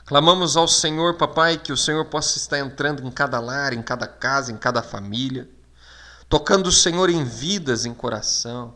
Clamamos 0.04 0.56
ao 0.56 0.66
Senhor, 0.66 1.14
papai, 1.14 1.56
que 1.56 1.72
o 1.72 1.76
Senhor 1.76 2.04
possa 2.06 2.36
estar 2.36 2.58
entrando 2.58 3.06
em 3.06 3.10
cada 3.10 3.38
lar, 3.38 3.72
em 3.72 3.82
cada 3.82 4.06
casa, 4.06 4.50
em 4.50 4.56
cada 4.56 4.82
família, 4.82 5.48
tocando 6.28 6.66
o 6.66 6.72
Senhor 6.72 7.08
em 7.08 7.24
vidas, 7.24 7.86
em 7.86 7.94
coração. 7.94 8.74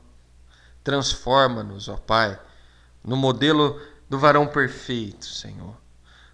Transforma-nos, 0.84 1.88
ó 1.88 1.96
Pai, 1.96 2.38
no 3.02 3.16
modelo 3.16 3.80
do 4.08 4.18
varão 4.18 4.46
perfeito, 4.46 5.26
Senhor. 5.26 5.76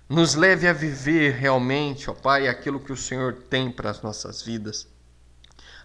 Nos 0.09 0.35
leve 0.35 0.69
a 0.69 0.75
viver 0.75 1.33
realmente, 1.33 2.11
ó 2.11 2.13
Pai, 2.13 2.47
aquilo 2.47 2.79
que 2.79 2.93
o 2.93 2.97
Senhor 2.97 3.33
tem 3.49 3.71
para 3.71 3.91
as 3.91 4.03
nossas 4.03 4.43
vidas. 4.43 4.87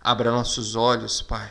Abra 0.01 0.31
nossos 0.31 0.75
olhos, 0.75 1.21
Pai. 1.21 1.49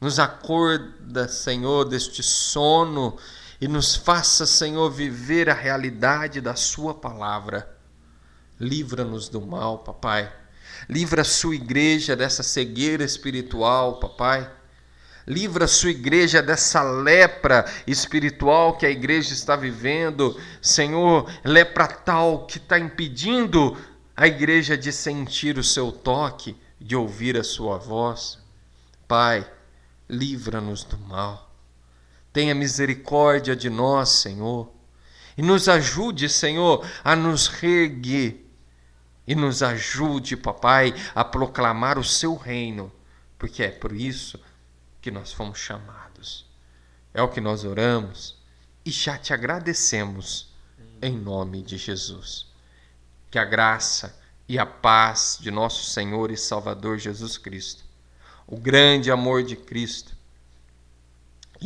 Nos 0.00 0.18
acorda, 0.18 1.28
Senhor, 1.28 1.84
deste 1.84 2.24
sono 2.24 3.16
e 3.60 3.66
nos 3.66 3.96
faça, 3.96 4.46
Senhor, 4.46 4.90
viver 4.90 5.48
a 5.48 5.54
realidade 5.54 6.40
da 6.40 6.54
Sua 6.54 6.94
palavra. 6.94 7.76
Livra-nos 8.58 9.28
do 9.28 9.40
mal, 9.40 9.78
papai. 9.78 10.32
Livra 10.88 11.22
a 11.22 11.24
sua 11.24 11.54
igreja 11.54 12.14
dessa 12.14 12.42
cegueira 12.42 13.04
espiritual, 13.04 13.98
papai. 13.98 14.50
Livra 15.26 15.64
a 15.64 15.68
sua 15.68 15.90
igreja 15.90 16.40
dessa 16.40 16.82
lepra 16.82 17.64
espiritual 17.86 18.76
que 18.76 18.86
a 18.86 18.90
igreja 18.90 19.32
está 19.32 19.56
vivendo. 19.56 20.38
Senhor, 20.62 21.30
lepra 21.44 21.88
tal 21.88 22.46
que 22.46 22.58
está 22.58 22.78
impedindo 22.78 23.76
a 24.16 24.26
igreja 24.26 24.76
de 24.76 24.92
sentir 24.92 25.58
o 25.58 25.64
seu 25.64 25.90
toque, 25.90 26.56
de 26.80 26.94
ouvir 26.94 27.36
a 27.36 27.44
sua 27.44 27.76
voz. 27.76 28.38
Pai, 29.08 29.46
livra-nos 30.08 30.84
do 30.84 30.96
mal. 30.98 31.45
Tenha 32.36 32.54
misericórdia 32.54 33.56
de 33.56 33.70
nós, 33.70 34.10
Senhor, 34.10 34.70
e 35.38 35.40
nos 35.40 35.70
ajude, 35.70 36.28
Senhor, 36.28 36.86
a 37.02 37.16
nos 37.16 37.46
reerguer. 37.46 38.44
E 39.26 39.34
nos 39.34 39.62
ajude, 39.62 40.36
papai, 40.36 40.94
a 41.14 41.24
proclamar 41.24 41.98
o 41.98 42.04
seu 42.04 42.36
reino, 42.36 42.92
porque 43.38 43.62
é 43.62 43.70
por 43.70 43.90
isso 43.90 44.38
que 45.00 45.10
nós 45.10 45.32
fomos 45.32 45.58
chamados. 45.58 46.44
É 47.14 47.22
o 47.22 47.28
que 47.30 47.40
nós 47.40 47.64
oramos 47.64 48.36
e 48.84 48.90
já 48.90 49.16
te 49.16 49.32
agradecemos 49.32 50.52
em 51.00 51.16
nome 51.16 51.62
de 51.62 51.78
Jesus. 51.78 52.48
Que 53.30 53.38
a 53.38 53.46
graça 53.46 54.14
e 54.46 54.58
a 54.58 54.66
paz 54.66 55.38
de 55.40 55.50
nosso 55.50 55.90
Senhor 55.90 56.30
e 56.30 56.36
Salvador 56.36 56.98
Jesus 56.98 57.38
Cristo, 57.38 57.82
o 58.46 58.58
grande 58.58 59.10
amor 59.10 59.42
de 59.42 59.56
Cristo 59.56 60.15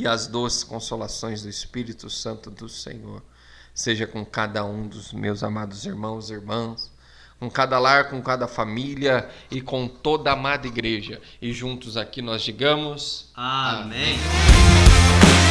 e 0.01 0.07
as 0.07 0.27
doces 0.27 0.65
consolações 0.65 1.43
do 1.43 1.49
Espírito 1.49 2.09
Santo 2.09 2.51
do 2.51 2.69
Senhor 2.69 3.23
seja 3.75 4.07
com 4.07 4.25
cada 4.25 4.65
um 4.65 4.89
dos 4.89 5.13
meus 5.13 5.43
amados 5.43 5.85
irmãos 5.85 6.31
e 6.31 6.35
irmãs 6.35 6.91
com 7.41 7.51
cada 7.51 7.79
lar, 7.79 8.11
com 8.11 8.21
cada 8.21 8.47
família 8.47 9.29
e 9.51 9.63
com 9.63 9.89
toda 9.89 10.31
a 10.31 10.35
amada 10.35 10.67
igreja. 10.67 11.21
E 11.41 11.53
juntos 11.53 11.97
aqui 11.97 12.21
nós 12.21 12.43
digamos: 12.43 13.31
Amém. 13.35 14.19
Amém. 14.19 15.50